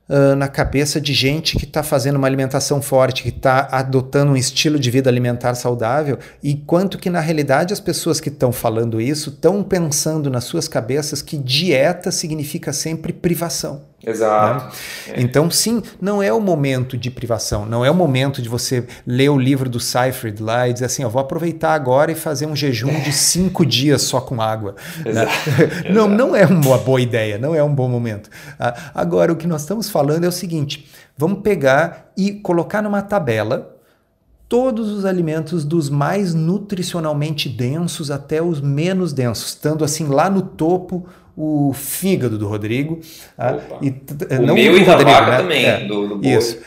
uh, 0.08 0.34
na 0.36 0.48
cabeça 0.48 0.98
de 0.98 1.12
gente 1.12 1.58
que 1.58 1.66
está 1.66 1.82
fazendo 1.82 2.16
uma 2.16 2.26
alimentação 2.26 2.80
forte, 2.80 3.22
que 3.22 3.28
está 3.28 3.68
adotando 3.70 4.32
um 4.32 4.36
estilo 4.38 4.78
de 4.78 4.90
vida 4.90 5.10
alimentar 5.10 5.54
saudável, 5.54 6.18
e 6.42 6.54
quanto 6.54 6.96
que 6.96 7.10
na 7.10 7.20
realidade 7.20 7.74
as 7.74 7.80
pessoas 7.80 8.18
que 8.18 8.30
estão 8.30 8.50
falando 8.50 8.98
isso 8.98 9.28
estão 9.28 9.62
pensando 9.62 10.30
nas 10.30 10.44
suas 10.44 10.66
cabeças 10.66 11.20
que 11.20 11.36
dieta 11.36 12.10
significa 12.10 12.72
sempre 12.72 13.12
privação. 13.12 13.82
Exato. 14.06 14.64
Né? 14.64 14.72
É. 15.08 15.20
Então, 15.20 15.50
sim, 15.50 15.82
não 16.00 16.22
é 16.22 16.32
o 16.32 16.40
momento 16.40 16.96
de 16.96 17.10
privação, 17.10 17.66
não 17.66 17.84
é 17.84 17.90
o 17.90 17.94
momento 17.94 18.40
de 18.40 18.48
você 18.48 18.86
ler 19.04 19.30
o 19.30 19.36
livro 19.36 19.68
do 19.68 19.80
Seifert 19.80 20.40
lá 20.40 20.68
e 20.68 20.72
dizer 20.72 20.84
assim, 20.84 21.02
eu 21.02 21.10
vou 21.10 21.20
aproveitar 21.20 21.74
agora 21.74 22.12
e 22.12 22.14
fazer 22.14 22.46
um 22.46 22.54
jejum 22.54 23.00
de 23.00 23.12
cinco 23.12 23.66
dias 23.66 24.02
só 24.02 24.20
com 24.20 24.40
água. 24.40 24.76
Né? 25.04 25.26
Não, 25.92 26.08
não 26.08 26.36
é 26.36 26.46
uma 26.46 26.78
boa 26.78 27.00
ideia, 27.00 27.38
não 27.38 27.54
é 27.54 27.62
um 27.62 27.74
bom 27.74 27.88
momento. 27.88 28.30
Agora, 28.94 29.32
o 29.32 29.36
que 29.36 29.46
nós 29.46 29.62
estamos 29.62 29.88
falando 29.88 30.24
é 30.24 30.28
o 30.28 30.32
seguinte: 30.32 30.88
vamos 31.16 31.40
pegar 31.40 32.12
e 32.16 32.32
colocar 32.32 32.82
numa 32.82 33.02
tabela 33.02 33.76
todos 34.48 34.90
os 34.90 35.04
alimentos 35.04 35.64
dos 35.64 35.88
mais 35.88 36.34
nutricionalmente 36.34 37.48
densos 37.48 38.10
até 38.10 38.40
os 38.42 38.60
menos 38.60 39.12
densos, 39.12 39.48
estando 39.48 39.84
assim 39.84 40.06
lá 40.06 40.30
no 40.30 40.42
topo 40.42 41.06
o 41.36 41.72
fígado 41.74 42.38
do 42.38 42.48
Rodrigo. 42.48 42.98
Ah, 43.36 43.58
e, 43.82 43.90
o 43.90 44.46
não 44.46 44.54
meu 44.54 44.72
do 44.72 44.78
e 44.78 44.84
Rodrigo, 44.84 45.10
da 45.10 45.26
né? 45.26 45.36
também, 45.36 45.64
é, 45.66 45.86
do, 45.86 46.16
do 46.16 46.26
Isso. 46.26 46.58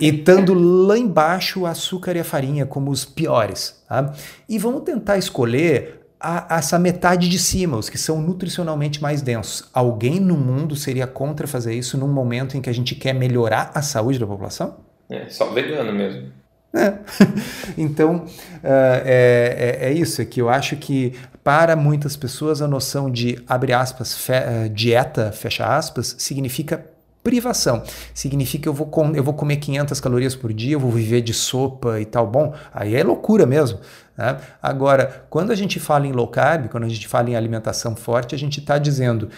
e, 0.00 0.08
estando 0.08 0.54
lá 0.54 0.98
embaixo 0.98 1.60
o 1.60 1.66
açúcar 1.66 2.16
e 2.16 2.20
a 2.20 2.24
farinha 2.24 2.66
como 2.66 2.90
os 2.90 3.04
piores. 3.04 3.80
Tá? 3.88 4.12
E 4.48 4.58
vamos 4.58 4.82
tentar 4.82 5.18
escolher 5.18 6.00
a, 6.18 6.58
essa 6.58 6.78
metade 6.78 7.28
de 7.28 7.38
cima, 7.38 7.76
os 7.76 7.88
que 7.88 7.98
são 7.98 8.20
nutricionalmente 8.20 9.00
mais 9.00 9.22
densos. 9.22 9.68
Alguém 9.72 10.18
no 10.18 10.36
mundo 10.36 10.74
seria 10.74 11.06
contra 11.06 11.46
fazer 11.46 11.74
isso 11.74 11.96
num 11.96 12.08
momento 12.08 12.56
em 12.56 12.60
que 12.60 12.68
a 12.68 12.74
gente 12.74 12.96
quer 12.96 13.12
melhorar 13.12 13.70
a 13.72 13.82
saúde 13.82 14.18
da 14.18 14.26
população? 14.26 14.78
É, 15.08 15.28
só 15.28 15.50
vegano 15.52 15.92
mesmo. 15.92 16.41
É. 16.74 16.94
então, 17.76 18.24
é, 18.62 19.78
é, 19.82 19.88
é, 19.88 19.92
isso, 19.92 20.22
é 20.22 20.24
que 20.24 20.40
eu 20.40 20.48
acho 20.48 20.76
que 20.76 21.14
para 21.44 21.76
muitas 21.76 22.16
pessoas 22.16 22.62
a 22.62 22.68
noção 22.68 23.10
de, 23.10 23.42
abre 23.46 23.72
aspas, 23.72 24.14
fe, 24.14 24.32
uh, 24.32 24.68
dieta, 24.70 25.32
fecha 25.32 25.66
aspas, 25.66 26.14
significa 26.18 26.86
privação. 27.22 27.82
Significa 28.14 28.68
eu 28.68 28.72
vou, 28.72 28.86
com, 28.86 29.14
eu 29.14 29.22
vou 29.22 29.34
comer 29.34 29.56
500 29.56 30.00
calorias 30.00 30.34
por 30.34 30.52
dia, 30.52 30.74
eu 30.74 30.80
vou 30.80 30.90
viver 30.90 31.20
de 31.20 31.34
sopa 31.34 32.00
e 32.00 32.04
tal. 32.04 32.26
Bom, 32.26 32.54
aí 32.72 32.94
é 32.94 33.04
loucura 33.04 33.46
mesmo. 33.46 33.80
Né? 34.16 34.38
Agora, 34.62 35.24
quando 35.30 35.50
a 35.50 35.54
gente 35.54 35.78
fala 35.78 36.06
em 36.06 36.12
low 36.12 36.28
carb, 36.28 36.68
quando 36.68 36.84
a 36.84 36.88
gente 36.88 37.06
fala 37.06 37.30
em 37.30 37.36
alimentação 37.36 37.94
forte, 37.94 38.34
a 38.34 38.38
gente 38.38 38.60
está 38.60 38.78
dizendo, 38.78 39.28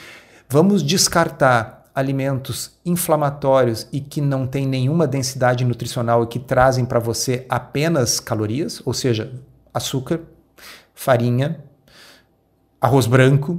vamos 0.48 0.82
descartar 0.82 1.83
alimentos 1.94 2.78
inflamatórios 2.84 3.86
e 3.92 4.00
que 4.00 4.20
não 4.20 4.46
têm 4.46 4.66
nenhuma 4.66 5.06
densidade 5.06 5.64
nutricional 5.64 6.24
e 6.24 6.26
que 6.26 6.38
trazem 6.38 6.84
para 6.84 6.98
você 6.98 7.46
apenas 7.48 8.18
calorias, 8.18 8.82
ou 8.84 8.92
seja, 8.92 9.32
açúcar, 9.72 10.20
farinha, 10.92 11.62
arroz 12.80 13.06
branco, 13.06 13.52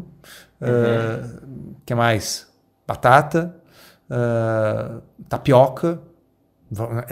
uhum. 0.59 0.67
uh, 0.67 1.75
que 1.85 1.95
mais? 1.95 2.47
Batata, 2.85 3.55
uh, 4.09 5.01
tapioca, 5.29 6.01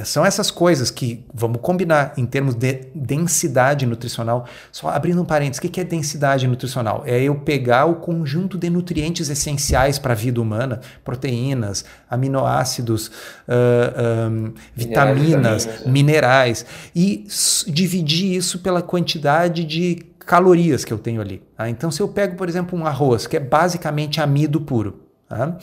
são 0.03 0.25
essas 0.25 0.49
coisas 0.49 0.89
que 0.89 1.23
vamos 1.31 1.61
combinar 1.61 2.13
em 2.17 2.25
termos 2.25 2.55
de 2.55 2.87
densidade 2.95 3.85
nutricional. 3.85 4.45
Só 4.71 4.89
abrindo 4.89 5.21
um 5.21 5.25
parênteses, 5.25 5.59
o 5.59 5.71
que 5.71 5.79
é 5.79 5.83
densidade 5.83 6.47
nutricional? 6.47 7.03
É 7.05 7.21
eu 7.21 7.35
pegar 7.35 7.85
o 7.85 7.95
conjunto 7.95 8.57
de 8.57 8.69
nutrientes 8.69 9.29
essenciais 9.29 9.99
para 9.99 10.13
a 10.13 10.15
vida 10.15 10.41
humana, 10.41 10.81
proteínas, 11.03 11.85
aminoácidos, 12.09 13.07
uh, 13.07 14.31
um, 14.31 14.53
vitaminas, 14.75 15.85
minerais, 15.85 15.85
minerais, 15.85 16.65
e 16.95 17.27
dividir 17.67 18.35
isso 18.35 18.59
pela 18.59 18.81
quantidade 18.81 19.63
de 19.63 20.03
calorias 20.25 20.83
que 20.83 20.91
eu 20.91 20.97
tenho 20.97 21.21
ali. 21.21 21.43
Tá? 21.55 21.69
Então, 21.69 21.91
se 21.91 22.01
eu 22.01 22.07
pego, 22.07 22.35
por 22.35 22.49
exemplo, 22.49 22.77
um 22.77 22.87
arroz, 22.87 23.27
que 23.27 23.37
é 23.37 23.39
basicamente 23.39 24.19
amido 24.19 24.59
puro, 24.59 25.03
tá? 25.29 25.55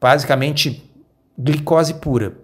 basicamente 0.00 0.90
glicose 1.36 1.94
pura 1.94 2.36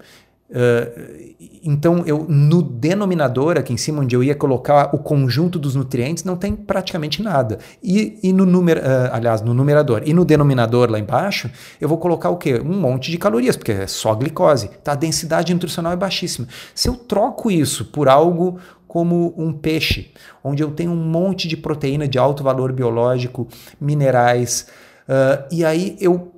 Uh, 0.51 1.31
então, 1.63 2.03
eu 2.07 2.27
no 2.29 2.63
denominador, 2.63 3.57
aqui 3.57 3.73
em 3.73 3.77
cima, 3.77 4.03
onde 4.03 4.17
eu 4.17 4.25
ia 4.25 4.35
colocar 4.35 4.95
o 4.95 4.99
conjunto 4.99 5.59
dos 5.59 5.75
nutrientes, 5.75 6.25
não 6.25 6.37
tem 6.37 6.57
praticamente 6.57 7.23
nada. 7.23 7.59
E, 7.83 8.19
e 8.23 8.33
no 8.33 8.45
número, 8.45 8.81
uh, 8.81 9.13
aliás, 9.13 9.41
no 9.43 9.55
numerador 9.55 10.03
e 10.05 10.13
no 10.13 10.25
denominador 10.25 10.91
lá 10.91 10.99
embaixo, 10.99 11.51
eu 11.81 11.89
vou 11.89 11.99
colocar 11.99 12.31
o 12.31 12.37
quê? 12.37 12.61
Um 12.61 12.81
monte 12.81 13.11
de 13.11 13.19
calorias, 13.19 13.57
porque 13.57 13.73
é 13.73 13.87
só 13.87 14.15
glicose. 14.15 14.71
Tá? 14.83 14.93
A 14.93 14.97
densidade 14.97 15.53
nutricional 15.53 15.93
é 15.93 15.97
baixíssima. 15.97 16.49
Se 16.75 16.89
eu 16.89 16.95
troco 16.95 17.51
isso 17.51 17.85
por 17.87 18.09
algo 18.09 18.59
como 18.89 19.33
um 19.37 19.53
peixe, 19.53 20.11
onde 20.43 20.63
eu 20.65 20.73
tenho 20.73 20.91
um 20.91 20.97
monte 20.97 21.47
de 21.47 21.57
proteína 21.57 22.09
de 22.09 22.19
alto 22.19 22.43
valor 22.43 22.73
biológico, 22.73 23.47
minerais, 23.81 24.67
uh, 25.09 25.45
e 25.53 25.65
aí 25.65 25.97
eu 26.01 26.33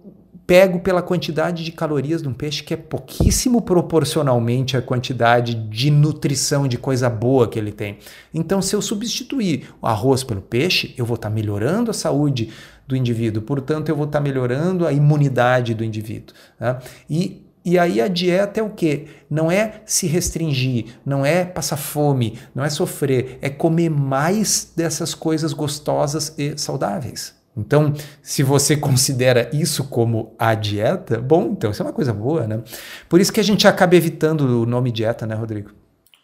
pego 0.52 0.80
pela 0.80 1.00
quantidade 1.00 1.64
de 1.64 1.72
calorias 1.72 2.20
de 2.20 2.28
um 2.28 2.34
peixe 2.34 2.62
que 2.62 2.74
é 2.74 2.76
pouquíssimo 2.76 3.62
proporcionalmente 3.62 4.76
à 4.76 4.82
quantidade 4.82 5.54
de 5.54 5.90
nutrição, 5.90 6.68
de 6.68 6.76
coisa 6.76 7.08
boa 7.08 7.48
que 7.48 7.58
ele 7.58 7.72
tem. 7.72 7.96
Então, 8.34 8.60
se 8.60 8.76
eu 8.76 8.82
substituir 8.82 9.70
o 9.80 9.86
arroz 9.86 10.22
pelo 10.22 10.42
peixe, 10.42 10.94
eu 10.98 11.06
vou 11.06 11.14
estar 11.14 11.30
tá 11.30 11.34
melhorando 11.34 11.90
a 11.90 11.94
saúde 11.94 12.50
do 12.86 12.94
indivíduo, 12.94 13.42
portanto, 13.42 13.88
eu 13.88 13.96
vou 13.96 14.04
estar 14.04 14.18
tá 14.18 14.22
melhorando 14.22 14.86
a 14.86 14.92
imunidade 14.92 15.72
do 15.72 15.82
indivíduo. 15.82 16.36
Né? 16.60 16.78
E 17.08 17.46
e 17.64 17.78
aí 17.78 18.00
a 18.00 18.08
dieta 18.08 18.58
é 18.60 18.62
o 18.62 18.70
quê? 18.70 19.06
Não 19.30 19.50
é 19.50 19.82
se 19.86 20.06
restringir, 20.06 20.96
não 21.06 21.24
é 21.24 21.44
passar 21.46 21.76
fome, 21.78 22.38
não 22.54 22.62
é 22.62 22.68
sofrer, 22.68 23.38
é 23.40 23.48
comer 23.48 23.88
mais 23.88 24.70
dessas 24.76 25.14
coisas 25.14 25.54
gostosas 25.54 26.34
e 26.36 26.58
saudáveis. 26.58 27.40
Então, 27.56 27.92
se 28.22 28.42
você 28.42 28.76
considera 28.78 29.50
isso 29.52 29.84
como 29.84 30.34
a 30.38 30.54
dieta, 30.54 31.18
bom, 31.18 31.50
então 31.52 31.70
isso 31.70 31.82
é 31.82 31.86
uma 31.86 31.92
coisa 31.92 32.12
boa, 32.12 32.46
né? 32.46 32.62
Por 33.08 33.20
isso 33.20 33.32
que 33.32 33.40
a 33.40 33.44
gente 33.44 33.66
acaba 33.66 33.94
evitando 33.96 34.62
o 34.62 34.66
nome 34.66 34.90
dieta, 34.90 35.26
né, 35.26 35.34
Rodrigo? 35.34 35.70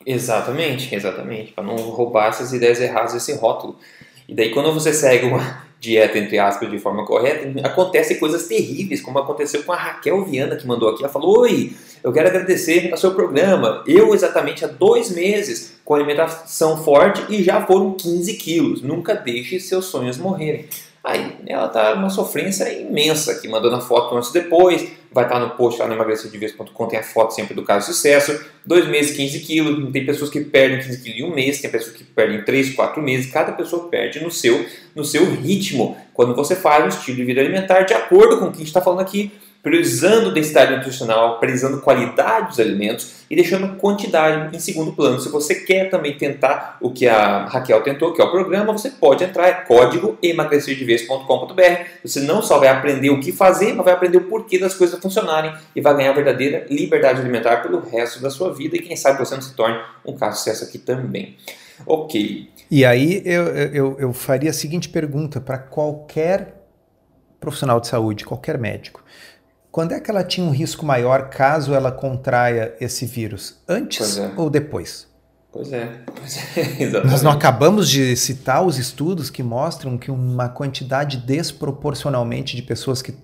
Exatamente, 0.07 0.95
exatamente, 0.95 1.53
para 1.53 1.65
não 1.65 1.77
roubar 1.77 2.29
essas 2.29 2.53
ideias 2.53 2.81
erradas, 2.81 3.15
esse 3.15 3.35
rótulo. 3.35 3.77
E 4.27 4.35
daí, 4.35 4.51
quando 4.51 4.73
você 4.73 4.93
segue 4.93 5.27
uma 5.27 5.63
dieta, 5.79 6.19
entre 6.19 6.39
aspas, 6.39 6.71
de 6.71 6.79
forma 6.79 7.05
correta, 7.05 7.49
acontecem 7.67 8.19
coisas 8.19 8.47
terríveis, 8.47 9.01
como 9.01 9.19
aconteceu 9.19 9.63
com 9.65 9.73
a 9.73 9.77
Raquel 9.77 10.25
Viana, 10.25 10.57
que 10.57 10.67
mandou 10.67 10.89
aqui. 10.89 11.03
Ela 11.03 11.13
falou: 11.13 11.41
Oi, 11.41 11.73
eu 12.03 12.13
quero 12.13 12.29
agradecer 12.29 12.91
ao 12.91 12.97
seu 12.97 13.15
programa. 13.15 13.83
Eu, 13.87 14.15
exatamente 14.15 14.65
há 14.65 14.69
dois 14.69 15.11
meses, 15.11 15.79
com 15.85 15.95
alimentação 15.95 16.83
forte 16.83 17.23
e 17.29 17.43
já 17.43 17.65
foram 17.67 17.93
15 17.95 18.35
quilos. 18.35 18.83
Nunca 18.83 19.15
deixe 19.15 19.61
seus 19.61 19.87
sonhos 19.87 20.17
morrerem. 20.17 20.67
Aí 21.09 21.39
ela 21.47 21.69
tá 21.69 21.95
uma 21.95 22.11
sofrência 22.11 22.71
imensa 22.71 23.33
aqui, 23.33 23.49
mandando 23.49 23.77
a 23.77 23.81
foto 23.81 24.15
antes 24.15 24.29
e 24.29 24.35
depois. 24.35 24.87
Vai 25.11 25.25
estar 25.25 25.37
tá 25.37 25.41
no 25.41 25.53
post 25.53 25.81
lá 25.81 25.89
no 25.89 25.95
emagrecerdeves.com, 25.95 26.87
tem 26.87 26.99
a 26.99 27.03
foto 27.03 27.33
sempre 27.33 27.55
do 27.55 27.63
caso 27.63 27.87
de 27.87 27.95
sucesso. 27.95 28.39
Dois 28.67 28.87
meses, 28.87 29.17
15 29.17 29.41
quilos. 29.41 29.91
Tem 29.91 30.05
pessoas 30.05 30.29
que 30.29 30.39
perdem 30.43 30.81
15 30.81 31.03
quilos 31.03 31.19
em 31.19 31.25
um 31.25 31.35
mês, 31.35 31.63
tem 31.63 31.71
pessoas 31.71 31.97
que 31.97 32.05
perdem 32.05 32.45
3, 32.45 32.75
4 32.75 33.03
meses. 33.03 33.33
Cada 33.33 33.53
pessoa 33.53 33.89
perde 33.89 34.21
no 34.21 34.31
seu, 34.31 34.67
no 34.95 35.03
seu 35.03 35.25
ritmo. 35.25 35.97
Quando 36.13 36.35
você 36.35 36.55
faz 36.55 36.85
um 36.85 36.89
estilo 36.89 37.17
de 37.17 37.25
vida 37.25 37.41
alimentar 37.41 37.85
de 37.85 37.95
acordo 37.95 38.39
com 38.39 38.45
o 38.45 38.51
que 38.51 38.57
a 38.57 38.59
gente 38.59 38.67
está 38.67 38.83
falando 38.83 39.01
aqui 39.01 39.33
priorizando 39.63 40.33
densidade 40.33 40.77
nutricional, 40.77 41.39
priorizando 41.39 41.81
qualidade 41.81 42.49
dos 42.49 42.61
alimentos 42.61 43.19
e 43.29 43.35
deixando 43.35 43.77
quantidade 43.77 44.57
em 44.57 44.59
segundo 44.59 44.93
plano. 44.93 45.21
Se 45.21 45.29
você 45.29 45.57
quer 45.57 45.91
também 45.91 46.17
tentar 46.17 46.79
o 46.81 46.91
que 46.91 47.07
a 47.09 47.45
Raquel 47.47 47.83
tentou, 47.83 48.13
que 48.13 48.23
é 48.23 48.25
o 48.25 48.31
programa, 48.31 48.73
você 48.73 48.91
pode 48.91 49.25
entrar, 49.25 49.49
é 49.49 49.53
código 49.53 50.17
emagrecerdevez.com.br. 50.23 51.63
Você 52.05 52.21
não 52.21 52.41
só 52.41 52.59
vai 52.59 52.69
aprender 52.69 53.11
o 53.11 53.21
que 53.21 53.33
fazer, 53.33 53.75
mas 53.75 53.85
vai 53.85 53.95
aprender 53.95 54.19
o 54.19 54.25
porquê 54.25 54.59
das 54.59 54.75
coisas 54.75 54.99
funcionarem 55.01 55.53
e 55.75 55.81
vai 55.81 55.97
ganhar 55.97 56.13
verdadeira 56.13 56.67
liberdade 56.71 57.21
alimentar 57.21 57.59
pelo 57.59 57.81
resto 57.81 58.23
da 58.23 58.31
sua 58.31 58.55
vida 58.55 58.77
e 58.77 58.81
quem 58.81 58.97
sabe 58.97 59.19
você 59.19 59.35
não 59.35 59.43
se 59.43 59.55
torne 59.55 59.79
um 60.07 60.17
caso 60.17 60.33
de 60.33 60.39
sucesso 60.39 60.65
aqui 60.65 60.79
também. 60.79 61.37
Ok. 61.87 62.49
E 62.71 62.85
aí 62.85 63.23
eu, 63.25 63.47
eu, 63.47 63.97
eu 63.99 64.13
faria 64.13 64.51
a 64.51 64.53
seguinte 64.53 64.89
pergunta 64.89 65.41
para 65.41 65.59
qualquer 65.59 66.59
profissional 67.41 67.81
de 67.81 67.87
saúde, 67.87 68.25
qualquer 68.25 68.59
médico. 68.59 69.03
Quando 69.79 69.93
é 69.93 70.01
que 70.01 70.11
ela 70.11 70.25
tinha 70.25 70.45
um 70.45 70.51
risco 70.51 70.85
maior 70.85 71.31
caso 71.31 71.73
ela 71.73 71.93
contraia 71.93 72.75
esse 72.81 73.07
vírus? 73.07 73.63
Antes 73.69 74.19
é. 74.19 74.33
ou 74.37 74.51
depois? 74.51 75.07
Pois 75.53 75.73
é, 75.73 76.01
pois 76.17 76.37
é 76.57 76.91
Nós 77.07 77.23
não 77.23 77.31
acabamos 77.31 77.89
de 77.89 78.17
citar 78.17 78.67
os 78.67 78.77
estudos 78.77 79.31
que 79.31 79.41
mostram 79.41 79.97
que 79.97 80.11
uma 80.11 80.49
quantidade 80.49 81.19
desproporcionalmente 81.19 82.57
de 82.57 82.63
pessoas 82.63 83.01
que 83.01 83.15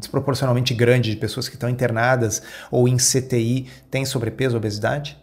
desproporcionalmente 0.00 0.72
grande 0.72 1.10
de 1.10 1.16
pessoas 1.18 1.46
que 1.46 1.56
estão 1.56 1.68
internadas 1.68 2.40
ou 2.70 2.88
em 2.88 2.96
CTI 2.96 3.66
tem 3.90 4.06
sobrepeso, 4.06 4.56
obesidade? 4.56 5.14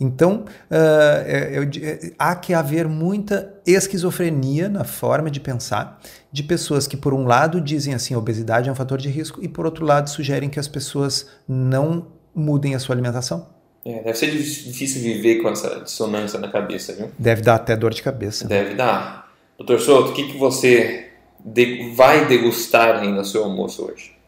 Então, 0.00 0.46
uh, 0.70 1.28
eu, 1.28 1.64
eu, 1.64 2.14
há 2.18 2.34
que 2.34 2.54
haver 2.54 2.88
muita 2.88 3.54
esquizofrenia 3.66 4.66
na 4.68 4.82
forma 4.82 5.30
de 5.30 5.38
pensar 5.38 6.00
de 6.32 6.42
pessoas 6.42 6.86
que, 6.86 6.96
por 6.96 7.12
um 7.12 7.26
lado, 7.26 7.60
dizem 7.60 7.92
assim, 7.92 8.14
a 8.14 8.18
obesidade 8.18 8.68
é 8.70 8.72
um 8.72 8.74
fator 8.74 8.98
de 8.98 9.10
risco, 9.10 9.44
e, 9.44 9.48
por 9.48 9.66
outro 9.66 9.84
lado, 9.84 10.08
sugerem 10.08 10.48
que 10.48 10.58
as 10.58 10.66
pessoas 10.66 11.28
não 11.46 12.06
mudem 12.34 12.74
a 12.74 12.78
sua 12.78 12.94
alimentação. 12.94 13.46
É, 13.84 14.02
deve 14.02 14.14
ser 14.14 14.30
difícil 14.30 15.02
viver 15.02 15.42
com 15.42 15.48
essa 15.48 15.80
dissonância 15.80 16.38
na 16.38 16.48
cabeça, 16.48 16.94
viu? 16.94 17.10
Deve 17.18 17.42
dar 17.42 17.56
até 17.56 17.76
dor 17.76 17.92
de 17.92 18.02
cabeça. 18.02 18.46
Deve 18.46 18.74
dar. 18.74 19.30
Doutor 19.58 19.80
Souto, 19.80 20.10
o 20.10 20.14
que, 20.14 20.32
que 20.32 20.38
você 20.38 21.10
de, 21.44 21.92
vai 21.94 22.26
degustar 22.26 22.96
aí 22.96 23.10
no 23.10 23.24
seu 23.24 23.44
almoço 23.44 23.86
hoje? 23.86 24.19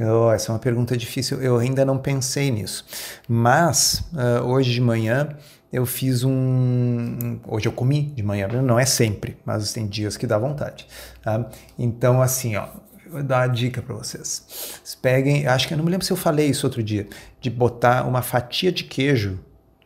Oh, 0.00 0.32
essa 0.32 0.50
é 0.50 0.54
uma 0.54 0.58
pergunta 0.58 0.96
difícil, 0.96 1.42
eu 1.42 1.58
ainda 1.58 1.84
não 1.84 1.98
pensei 1.98 2.50
nisso. 2.50 2.84
Mas, 3.28 4.02
uh, 4.12 4.44
hoje 4.46 4.72
de 4.72 4.80
manhã, 4.80 5.36
eu 5.72 5.86
fiz 5.86 6.22
um. 6.22 7.38
Hoje 7.46 7.66
eu 7.66 7.72
comi 7.72 8.02
de 8.02 8.22
manhã, 8.22 8.46
não 8.48 8.78
é 8.78 8.84
sempre, 8.84 9.36
mas 9.44 9.72
tem 9.72 9.86
dias 9.86 10.16
que 10.16 10.26
dá 10.26 10.38
vontade. 10.38 10.86
Tá? 11.22 11.48
Então, 11.78 12.20
assim, 12.20 12.56
ó, 12.56 12.66
vou 13.10 13.22
dar 13.22 13.46
uma 13.46 13.54
dica 13.54 13.80
para 13.80 13.94
vocês. 13.94 14.80
Peguem, 15.00 15.46
acho 15.46 15.66
que 15.66 15.74
eu 15.74 15.78
não 15.78 15.84
me 15.84 15.90
lembro 15.90 16.04
se 16.04 16.12
eu 16.12 16.16
falei 16.16 16.48
isso 16.48 16.66
outro 16.66 16.82
dia, 16.82 17.06
de 17.40 17.50
botar 17.50 18.06
uma 18.06 18.22
fatia 18.22 18.70
de 18.70 18.84
queijo 18.84 19.38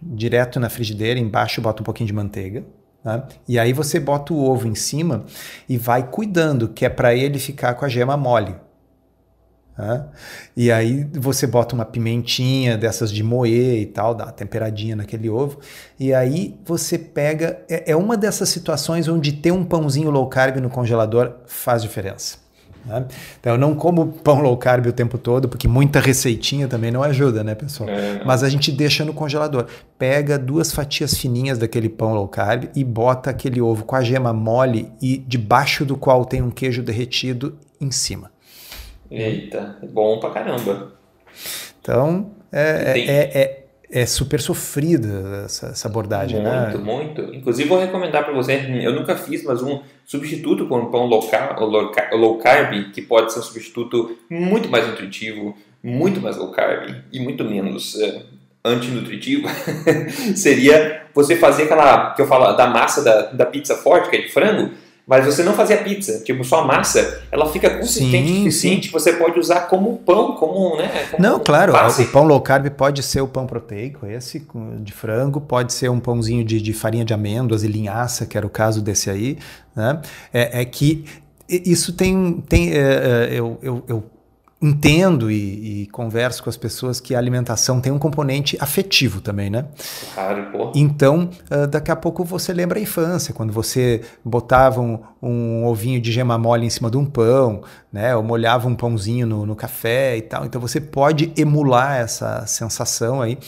direto 0.02 0.60
na 0.60 0.68
frigideira, 0.68 1.18
embaixo 1.18 1.60
bota 1.60 1.82
um 1.82 1.84
pouquinho 1.84 2.06
de 2.06 2.12
manteiga. 2.12 2.64
Tá? 3.02 3.26
E 3.46 3.58
aí 3.58 3.72
você 3.72 4.00
bota 4.00 4.32
o 4.32 4.44
ovo 4.44 4.66
em 4.66 4.74
cima 4.74 5.24
e 5.68 5.78
vai 5.78 6.08
cuidando, 6.10 6.68
que 6.68 6.84
é 6.84 6.88
para 6.88 7.14
ele 7.14 7.38
ficar 7.38 7.74
com 7.74 7.84
a 7.84 7.88
gema 7.88 8.16
mole. 8.16 8.54
Né? 9.76 10.04
E 10.56 10.72
aí 10.72 11.06
você 11.12 11.46
bota 11.46 11.74
uma 11.74 11.84
pimentinha 11.84 12.78
dessas 12.78 13.12
de 13.12 13.22
moer 13.22 13.80
e 13.80 13.86
tal, 13.86 14.14
dá 14.14 14.24
uma 14.24 14.32
temperadinha 14.32 14.96
naquele 14.96 15.28
ovo. 15.28 15.58
E 15.98 16.14
aí 16.14 16.58
você 16.64 16.98
pega. 16.98 17.60
É, 17.68 17.92
é 17.92 17.96
uma 17.96 18.16
dessas 18.16 18.48
situações 18.48 19.06
onde 19.08 19.32
ter 19.32 19.52
um 19.52 19.64
pãozinho 19.64 20.10
low 20.10 20.26
carb 20.28 20.56
no 20.56 20.70
congelador 20.70 21.32
faz 21.46 21.82
diferença. 21.82 22.38
Né? 22.86 23.04
Então 23.40 23.52
eu 23.52 23.58
não 23.58 23.74
como 23.74 24.06
pão 24.06 24.40
low 24.40 24.56
carb 24.56 24.86
o 24.86 24.92
tempo 24.92 25.18
todo, 25.18 25.48
porque 25.48 25.68
muita 25.68 26.00
receitinha 26.00 26.68
também 26.68 26.90
não 26.90 27.02
ajuda, 27.02 27.42
né, 27.44 27.54
pessoal? 27.54 27.90
É. 27.90 28.22
Mas 28.24 28.42
a 28.42 28.48
gente 28.48 28.70
deixa 28.72 29.04
no 29.04 29.12
congelador. 29.12 29.66
Pega 29.98 30.38
duas 30.38 30.72
fatias 30.72 31.14
fininhas 31.14 31.58
daquele 31.58 31.88
pão 31.88 32.14
low 32.14 32.28
carb 32.28 32.70
e 32.74 32.82
bota 32.82 33.28
aquele 33.28 33.60
ovo 33.60 33.84
com 33.84 33.96
a 33.96 34.02
gema 34.02 34.32
mole 34.32 34.90
e 35.02 35.18
debaixo 35.18 35.84
do 35.84 35.96
qual 35.96 36.24
tem 36.24 36.40
um 36.40 36.50
queijo 36.50 36.82
derretido 36.82 37.58
em 37.80 37.90
cima. 37.90 38.30
Eita, 39.10 39.78
bom 39.82 40.18
pra 40.18 40.30
caramba. 40.30 40.92
Então, 41.80 42.30
é, 42.52 42.60
é, 42.60 43.00
é, 43.00 43.38
é, 43.40 43.66
é, 44.02 44.06
super 44.06 44.40
sofrida 44.40 45.42
essa, 45.44 45.68
essa 45.68 45.88
abordagem, 45.88 46.40
muito, 46.40 46.50
né? 46.50 46.66
Muito, 46.66 46.84
muito. 46.84 47.34
Inclusive, 47.34 47.68
vou 47.68 47.78
recomendar 47.78 48.24
para 48.24 48.34
você, 48.34 48.54
eu 48.82 48.92
nunca 48.94 49.16
fiz, 49.16 49.44
mas 49.44 49.62
um 49.62 49.80
substituto 50.04 50.66
com 50.66 50.86
pão 50.86 51.06
low 51.06 51.28
carb, 51.28 51.58
low 51.60 52.38
carb, 52.38 52.92
que 52.92 53.02
pode 53.02 53.32
ser 53.32 53.40
um 53.40 53.42
substituto 53.42 54.16
muito 54.28 54.68
mais 54.68 54.86
nutritivo, 54.86 55.56
muito 55.82 56.20
mais 56.20 56.36
low 56.36 56.50
carb 56.50 56.94
e 57.12 57.20
muito 57.20 57.44
menos 57.44 57.94
uh, 57.94 58.22
antinutritivo, 58.64 59.48
seria 60.34 61.02
você 61.14 61.36
fazer 61.36 61.64
aquela, 61.64 62.14
que 62.14 62.22
eu 62.22 62.26
falo, 62.26 62.52
da 62.56 62.66
massa 62.66 63.02
da, 63.02 63.22
da 63.32 63.46
pizza 63.46 63.76
forte, 63.76 64.10
que 64.10 64.16
é 64.16 64.20
de 64.22 64.28
frango, 64.28 64.72
mas 65.06 65.24
você 65.24 65.44
não 65.44 65.54
fazia 65.54 65.76
pizza, 65.76 66.20
tipo, 66.24 66.42
só 66.42 66.62
a 66.62 66.64
massa, 66.64 67.22
ela 67.30 67.48
fica 67.52 67.70
consistente 67.78 68.32
o 68.32 68.36
suficiente, 68.36 68.90
você 68.90 69.12
pode 69.12 69.38
usar 69.38 69.60
como 69.68 69.98
pão, 69.98 70.34
como, 70.34 70.76
né? 70.76 71.06
Como 71.10 71.22
não, 71.22 71.38
claro, 71.38 71.72
base. 71.72 72.02
o 72.02 72.08
pão 72.08 72.24
low 72.24 72.40
carb 72.40 72.68
pode 72.70 73.04
ser 73.04 73.20
o 73.20 73.28
pão 73.28 73.46
proteico, 73.46 74.04
esse 74.04 74.44
de 74.80 74.92
frango, 74.92 75.40
pode 75.40 75.72
ser 75.72 75.88
um 75.90 76.00
pãozinho 76.00 76.44
de, 76.44 76.60
de 76.60 76.72
farinha 76.72 77.04
de 77.04 77.14
amêndoas 77.14 77.62
e 77.62 77.68
linhaça, 77.68 78.26
que 78.26 78.36
era 78.36 78.44
o 78.44 78.50
caso 78.50 78.82
desse 78.82 79.08
aí, 79.08 79.38
né? 79.76 80.00
É, 80.34 80.62
é 80.62 80.64
que 80.64 81.04
isso 81.48 81.92
tem, 81.92 82.42
tem 82.48 82.72
é, 82.72 82.78
é 82.78 83.28
eu, 83.30 83.58
eu, 83.62 83.84
eu 83.86 84.04
entendo 84.60 85.30
e, 85.30 85.82
e, 85.82 85.86
converso 85.88 86.42
com 86.42 86.48
as 86.48 86.56
pessoas 86.56 86.98
que 86.98 87.14
a 87.14 87.18
alimentação 87.18 87.78
tem 87.78 87.92
um 87.92 87.98
componente 87.98 88.56
afetivo 88.58 89.20
também, 89.20 89.50
né? 89.50 89.66
Claro, 90.14 90.46
pô. 90.50 90.72
Então, 90.74 91.28
uh, 91.50 91.66
daqui 91.66 91.90
a 91.90 91.96
pouco 91.96 92.24
você 92.24 92.54
lembra 92.54 92.78
a 92.78 92.82
infância, 92.82 93.34
quando 93.34 93.52
você 93.52 94.00
botava 94.24 94.80
um, 94.80 94.98
um, 95.22 95.66
ovinho 95.66 96.00
de 96.00 96.10
gema 96.10 96.38
mole 96.38 96.64
em 96.64 96.70
cima 96.70 96.90
de 96.90 96.96
um 96.96 97.04
pão, 97.04 97.62
né? 97.92 98.16
Ou 98.16 98.22
molhava 98.22 98.66
um 98.66 98.74
pãozinho 98.74 99.26
no, 99.26 99.44
no 99.44 99.54
café 99.54 100.16
e 100.16 100.22
tal. 100.22 100.46
Então, 100.46 100.58
você 100.58 100.80
pode 100.80 101.32
emular 101.36 101.98
essa 101.98 102.46
sensação 102.46 103.20
aí. 103.20 103.38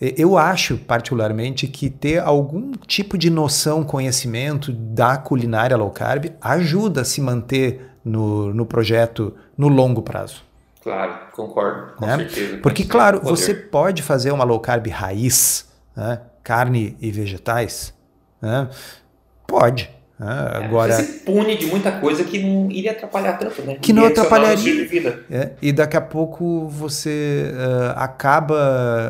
Eu 0.00 0.36
acho, 0.36 0.76
particularmente, 0.76 1.66
que 1.66 1.88
ter 1.88 2.20
algum 2.20 2.72
tipo 2.86 3.16
de 3.16 3.30
noção, 3.30 3.82
conhecimento 3.82 4.70
da 4.70 5.16
culinária 5.16 5.76
low 5.76 5.90
carb 5.90 6.26
ajuda 6.40 7.00
a 7.00 7.04
se 7.04 7.22
manter 7.22 7.88
no, 8.04 8.52
no 8.52 8.66
projeto 8.66 9.34
no 9.56 9.66
longo 9.66 10.02
prazo. 10.02 10.47
Claro, 10.88 11.18
concordo, 11.32 11.92
com 11.96 12.06
né? 12.06 12.16
certeza. 12.16 12.56
Porque, 12.62 12.82
claro, 12.82 13.20
você 13.20 13.52
pode 13.52 14.02
fazer 14.02 14.32
uma 14.32 14.42
low 14.42 14.58
carb 14.58 14.86
raiz, 14.88 15.70
né? 15.94 16.22
carne 16.42 16.96
e 16.98 17.10
vegetais, 17.10 17.92
né? 18.40 18.70
pode. 19.46 19.90
Ah, 20.20 20.64
agora, 20.64 20.94
você 20.94 21.04
se 21.04 21.18
pune 21.20 21.56
de 21.56 21.66
muita 21.66 21.92
coisa 21.92 22.24
que 22.24 22.40
não 22.40 22.68
iria 22.70 22.90
atrapalhar 22.90 23.34
tanto, 23.34 23.62
né? 23.62 23.76
Que 23.80 23.92
não 23.92 24.04
atrapalharia. 24.04 25.22
É, 25.30 25.50
e 25.62 25.70
daqui 25.70 25.96
a 25.96 26.00
pouco 26.00 26.66
você 26.68 27.52
uh, 27.54 27.92
acaba 27.96 28.56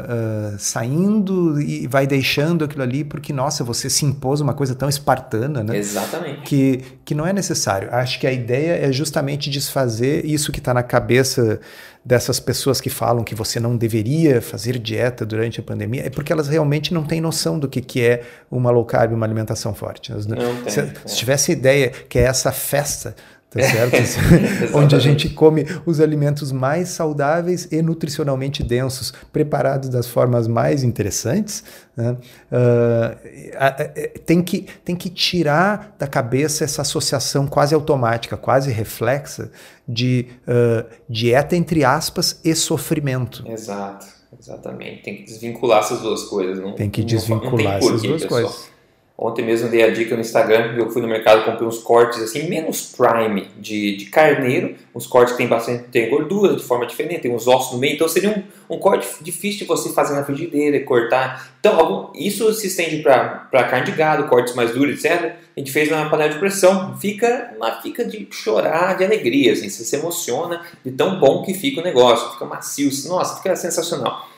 uh, 0.04 0.58
saindo 0.58 1.58
e 1.62 1.86
vai 1.86 2.06
deixando 2.06 2.64
aquilo 2.64 2.82
ali 2.82 3.04
porque, 3.04 3.32
nossa, 3.32 3.64
você 3.64 3.88
se 3.88 4.04
impôs 4.04 4.42
uma 4.42 4.52
coisa 4.52 4.74
tão 4.74 4.86
espartana, 4.86 5.64
né? 5.64 5.78
Exatamente. 5.78 6.42
Que, 6.42 6.84
que 7.06 7.14
não 7.14 7.26
é 7.26 7.32
necessário. 7.32 7.88
Acho 7.90 8.20
que 8.20 8.26
a 8.26 8.32
ideia 8.32 8.86
é 8.86 8.92
justamente 8.92 9.48
desfazer 9.48 10.26
isso 10.26 10.52
que 10.52 10.58
está 10.58 10.74
na 10.74 10.82
cabeça 10.82 11.58
dessas 12.04 12.40
pessoas 12.40 12.80
que 12.80 12.88
falam 12.88 13.22
que 13.22 13.34
você 13.34 13.60
não 13.60 13.76
deveria 13.76 14.40
fazer 14.40 14.78
dieta 14.78 15.26
durante 15.26 15.60
a 15.60 15.62
pandemia, 15.62 16.06
é 16.06 16.10
porque 16.10 16.32
elas 16.32 16.48
realmente 16.48 16.94
não 16.94 17.04
têm 17.04 17.20
noção 17.20 17.58
do 17.58 17.68
que, 17.68 17.80
que 17.80 18.02
é 18.02 18.22
uma 18.50 18.70
low 18.70 18.84
carb, 18.84 19.12
uma 19.12 19.26
alimentação 19.26 19.74
forte. 19.74 20.12
Não 20.12 20.18
tem, 20.62 20.72
se, 20.72 20.80
é. 20.80 20.92
se 21.04 21.16
tivesse 21.16 21.52
ideia 21.52 21.90
que 21.90 22.18
é 22.18 22.22
essa 22.22 22.52
festa 22.52 23.14
tá 23.50 23.62
certo? 23.62 23.96
Onde 24.76 24.94
a 24.94 24.98
gente 24.98 25.30
come 25.30 25.64
os 25.86 26.00
alimentos 26.00 26.52
mais 26.52 26.90
saudáveis 26.90 27.68
e 27.70 27.80
nutricionalmente 27.80 28.62
densos, 28.62 29.12
preparados 29.32 29.88
das 29.88 30.06
formas 30.06 30.46
mais 30.46 30.82
interessantes, 30.82 31.64
né? 31.96 32.16
uh, 32.52 34.20
tem, 34.26 34.42
que, 34.42 34.66
tem 34.84 34.94
que 34.94 35.08
tirar 35.08 35.94
da 35.98 36.06
cabeça 36.06 36.64
essa 36.64 36.82
associação 36.82 37.46
quase 37.46 37.74
automática, 37.74 38.36
quase 38.36 38.70
reflexa 38.70 39.50
de 39.88 40.26
uh, 40.46 40.86
dieta 41.08 41.56
entre 41.56 41.84
aspas 41.84 42.40
e 42.44 42.54
sofrimento. 42.54 43.44
Exato, 43.48 44.06
exatamente. 44.38 45.02
Tem 45.02 45.16
que 45.16 45.24
desvincular 45.24 45.80
essas 45.80 46.00
duas 46.00 46.24
coisas. 46.24 46.58
Não, 46.58 46.74
tem 46.74 46.90
que 46.90 47.02
desvincular 47.02 47.74
não 47.74 47.80
porquê, 47.80 47.96
essas 47.96 48.02
duas 48.02 48.22
pessoal. 48.22 48.42
coisas. 48.42 48.77
Ontem 49.20 49.44
mesmo 49.44 49.68
dei 49.68 49.82
a 49.82 49.90
dica 49.90 50.14
no 50.14 50.20
Instagram, 50.20 50.76
eu 50.76 50.88
fui 50.90 51.02
no 51.02 51.08
mercado 51.08 51.44
comprei 51.44 51.66
uns 51.66 51.78
cortes 51.78 52.22
assim, 52.22 52.48
menos 52.48 52.94
prime 52.96 53.48
de, 53.58 53.96
de 53.96 54.04
carneiro, 54.04 54.76
uns 54.94 55.08
cortes 55.08 55.32
que 55.32 55.38
tem 55.38 55.48
bastante 55.48 55.88
tem 55.90 56.08
gordura 56.08 56.54
de 56.54 56.62
forma 56.62 56.86
diferente, 56.86 57.22
tem 57.22 57.34
uns 57.34 57.48
ossos 57.48 57.72
no 57.72 57.78
meio, 57.78 57.94
então 57.94 58.06
seria 58.06 58.30
um, 58.30 58.76
um 58.76 58.78
corte 58.78 59.08
difícil 59.20 59.58
de 59.58 59.64
você 59.64 59.88
fazer 59.88 60.14
na 60.14 60.24
frigideira 60.24 60.76
e 60.76 60.84
cortar. 60.84 61.50
Então 61.58 61.80
algum, 61.80 62.16
isso 62.16 62.52
se 62.52 62.68
estende 62.68 63.02
para 63.02 63.48
carne 63.64 63.86
de 63.86 63.92
gado, 63.92 64.28
cortes 64.28 64.54
mais 64.54 64.70
duros, 64.70 65.04
etc. 65.04 65.32
A 65.56 65.58
gente 65.58 65.72
fez 65.72 65.90
na 65.90 66.08
panela 66.08 66.32
de 66.32 66.38
pressão, 66.38 66.96
fica, 66.96 67.56
fica 67.82 68.04
de 68.04 68.28
chorar 68.30 68.96
de 68.96 69.04
alegria, 69.04 69.52
assim, 69.52 69.68
você 69.68 69.82
se 69.82 69.96
emociona 69.96 70.62
de 70.84 70.92
tão 70.92 71.18
bom 71.18 71.42
que 71.42 71.54
fica 71.54 71.80
o 71.80 71.84
negócio, 71.84 72.30
fica 72.34 72.44
macio, 72.44 72.88
nossa, 73.08 73.38
fica 73.38 73.56
sensacional. 73.56 74.28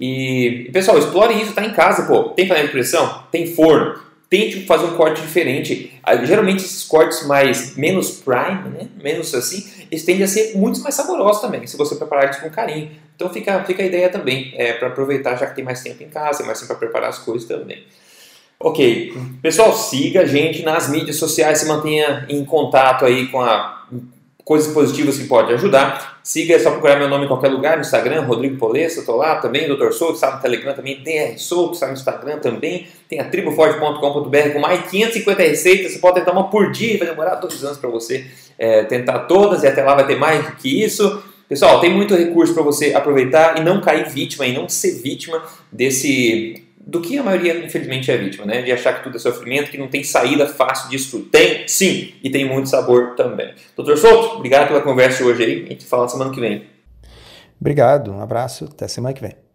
E 0.00 0.70
pessoal, 0.72 0.96
explore 0.96 1.42
isso, 1.42 1.54
tá 1.54 1.64
em 1.64 1.72
casa, 1.72 2.06
pô, 2.06 2.28
tem 2.28 2.46
panela 2.46 2.68
de 2.68 2.72
pressão, 2.72 3.24
tem 3.32 3.52
forno 3.52 4.06
tente 4.30 4.66
fazer 4.66 4.84
um 4.86 4.96
corte 4.96 5.22
diferente. 5.22 5.98
Ah, 6.02 6.16
geralmente 6.24 6.64
esses 6.64 6.84
cortes 6.84 7.26
mais 7.26 7.76
menos 7.76 8.10
prime, 8.10 8.68
né? 8.70 8.88
menos 9.02 9.34
assim, 9.34 9.66
eles 9.90 10.04
tendem 10.04 10.24
a 10.24 10.28
ser 10.28 10.56
muito 10.56 10.80
mais 10.80 10.94
saborosos 10.94 11.40
também, 11.40 11.66
se 11.66 11.76
você 11.76 11.94
preparar 11.96 12.24
eles 12.24 12.36
com 12.36 12.50
carinho. 12.50 12.90
Então 13.16 13.30
fica, 13.30 13.64
fica 13.64 13.82
a 13.82 13.86
ideia 13.86 14.08
também, 14.08 14.52
é, 14.56 14.74
para 14.74 14.88
aproveitar 14.88 15.36
já 15.36 15.46
que 15.46 15.56
tem 15.56 15.64
mais 15.64 15.82
tempo 15.82 16.02
em 16.02 16.08
casa, 16.08 16.44
mais 16.44 16.58
tempo 16.58 16.68
para 16.68 16.78
preparar 16.78 17.08
as 17.08 17.18
coisas 17.18 17.48
também. 17.48 17.84
Ok, 18.60 19.16
pessoal, 19.40 19.72
siga 19.72 20.22
a 20.22 20.26
gente 20.26 20.62
nas 20.62 20.88
mídias 20.88 21.16
sociais, 21.16 21.58
se 21.58 21.66
mantenha 21.66 22.26
em 22.28 22.44
contato 22.44 23.04
aí 23.04 23.28
com 23.28 23.40
a 23.40 23.86
coisas 24.48 24.72
positivas 24.72 25.18
que 25.18 25.24
pode 25.24 25.52
ajudar. 25.52 26.20
Siga, 26.22 26.54
é 26.54 26.58
só 26.58 26.70
procurar 26.70 26.98
meu 26.98 27.06
nome 27.06 27.26
em 27.26 27.28
qualquer 27.28 27.48
lugar, 27.48 27.76
no 27.76 27.82
Instagram, 27.82 28.22
Rodrigo 28.22 28.56
Polessa, 28.56 29.00
estou 29.00 29.16
lá 29.16 29.36
também, 29.36 29.68
Dr. 29.68 29.90
Souto, 29.90 30.14
está 30.14 30.34
no 30.34 30.40
Telegram 30.40 30.72
também, 30.72 31.02
DR 31.02 31.36
Souto, 31.36 31.74
está 31.74 31.86
no 31.86 31.92
Instagram 31.92 32.38
também, 32.38 32.86
tem 33.06 33.20
a 33.20 33.28
triboforte.com.br 33.28 34.52
com 34.54 34.58
mais 34.58 34.90
550 34.90 35.42
receitas, 35.42 35.92
você 35.92 35.98
pode 35.98 36.20
tentar 36.20 36.32
uma 36.32 36.48
por 36.48 36.72
dia, 36.72 36.96
vai 36.96 37.08
demorar 37.08 37.34
dois 37.34 37.62
anos 37.62 37.76
para 37.76 37.90
você 37.90 38.26
é, 38.58 38.84
tentar 38.84 39.18
todas, 39.20 39.64
e 39.64 39.66
até 39.66 39.82
lá 39.82 39.94
vai 39.94 40.06
ter 40.06 40.16
mais 40.16 40.42
do 40.46 40.52
que 40.52 40.82
isso. 40.82 41.22
Pessoal, 41.46 41.78
tem 41.78 41.92
muito 41.92 42.14
recurso 42.14 42.54
para 42.54 42.62
você 42.62 42.94
aproveitar 42.94 43.58
e 43.58 43.62
não 43.62 43.82
cair 43.82 44.08
vítima, 44.08 44.46
e 44.46 44.54
não 44.54 44.66
ser 44.66 44.92
vítima 45.02 45.42
desse 45.70 46.67
do 46.88 47.02
que 47.02 47.18
a 47.18 47.22
maioria, 47.22 47.62
infelizmente, 47.62 48.10
é 48.10 48.16
vítima, 48.16 48.46
né? 48.46 48.62
De 48.62 48.72
achar 48.72 48.94
que 48.94 49.04
tudo 49.04 49.16
é 49.16 49.20
sofrimento, 49.20 49.70
que 49.70 49.76
não 49.76 49.88
tem 49.88 50.02
saída 50.02 50.46
fácil 50.46 50.88
disso 50.88 51.18
tudo. 51.18 51.28
Tem, 51.28 51.68
sim, 51.68 52.14
e 52.24 52.30
tem 52.30 52.46
muito 52.46 52.70
sabor 52.70 53.14
também. 53.14 53.52
Doutor 53.76 53.98
Souto, 53.98 54.36
obrigado 54.36 54.68
pela 54.68 54.80
conversa 54.80 55.22
hoje 55.22 55.44
aí. 55.44 55.64
A 55.66 55.68
gente 55.68 55.84
fala 55.84 56.08
semana 56.08 56.32
que 56.32 56.40
vem. 56.40 56.64
Obrigado, 57.60 58.10
um 58.10 58.22
abraço, 58.22 58.64
até 58.64 58.88
semana 58.88 59.12
que 59.12 59.20
vem. 59.20 59.47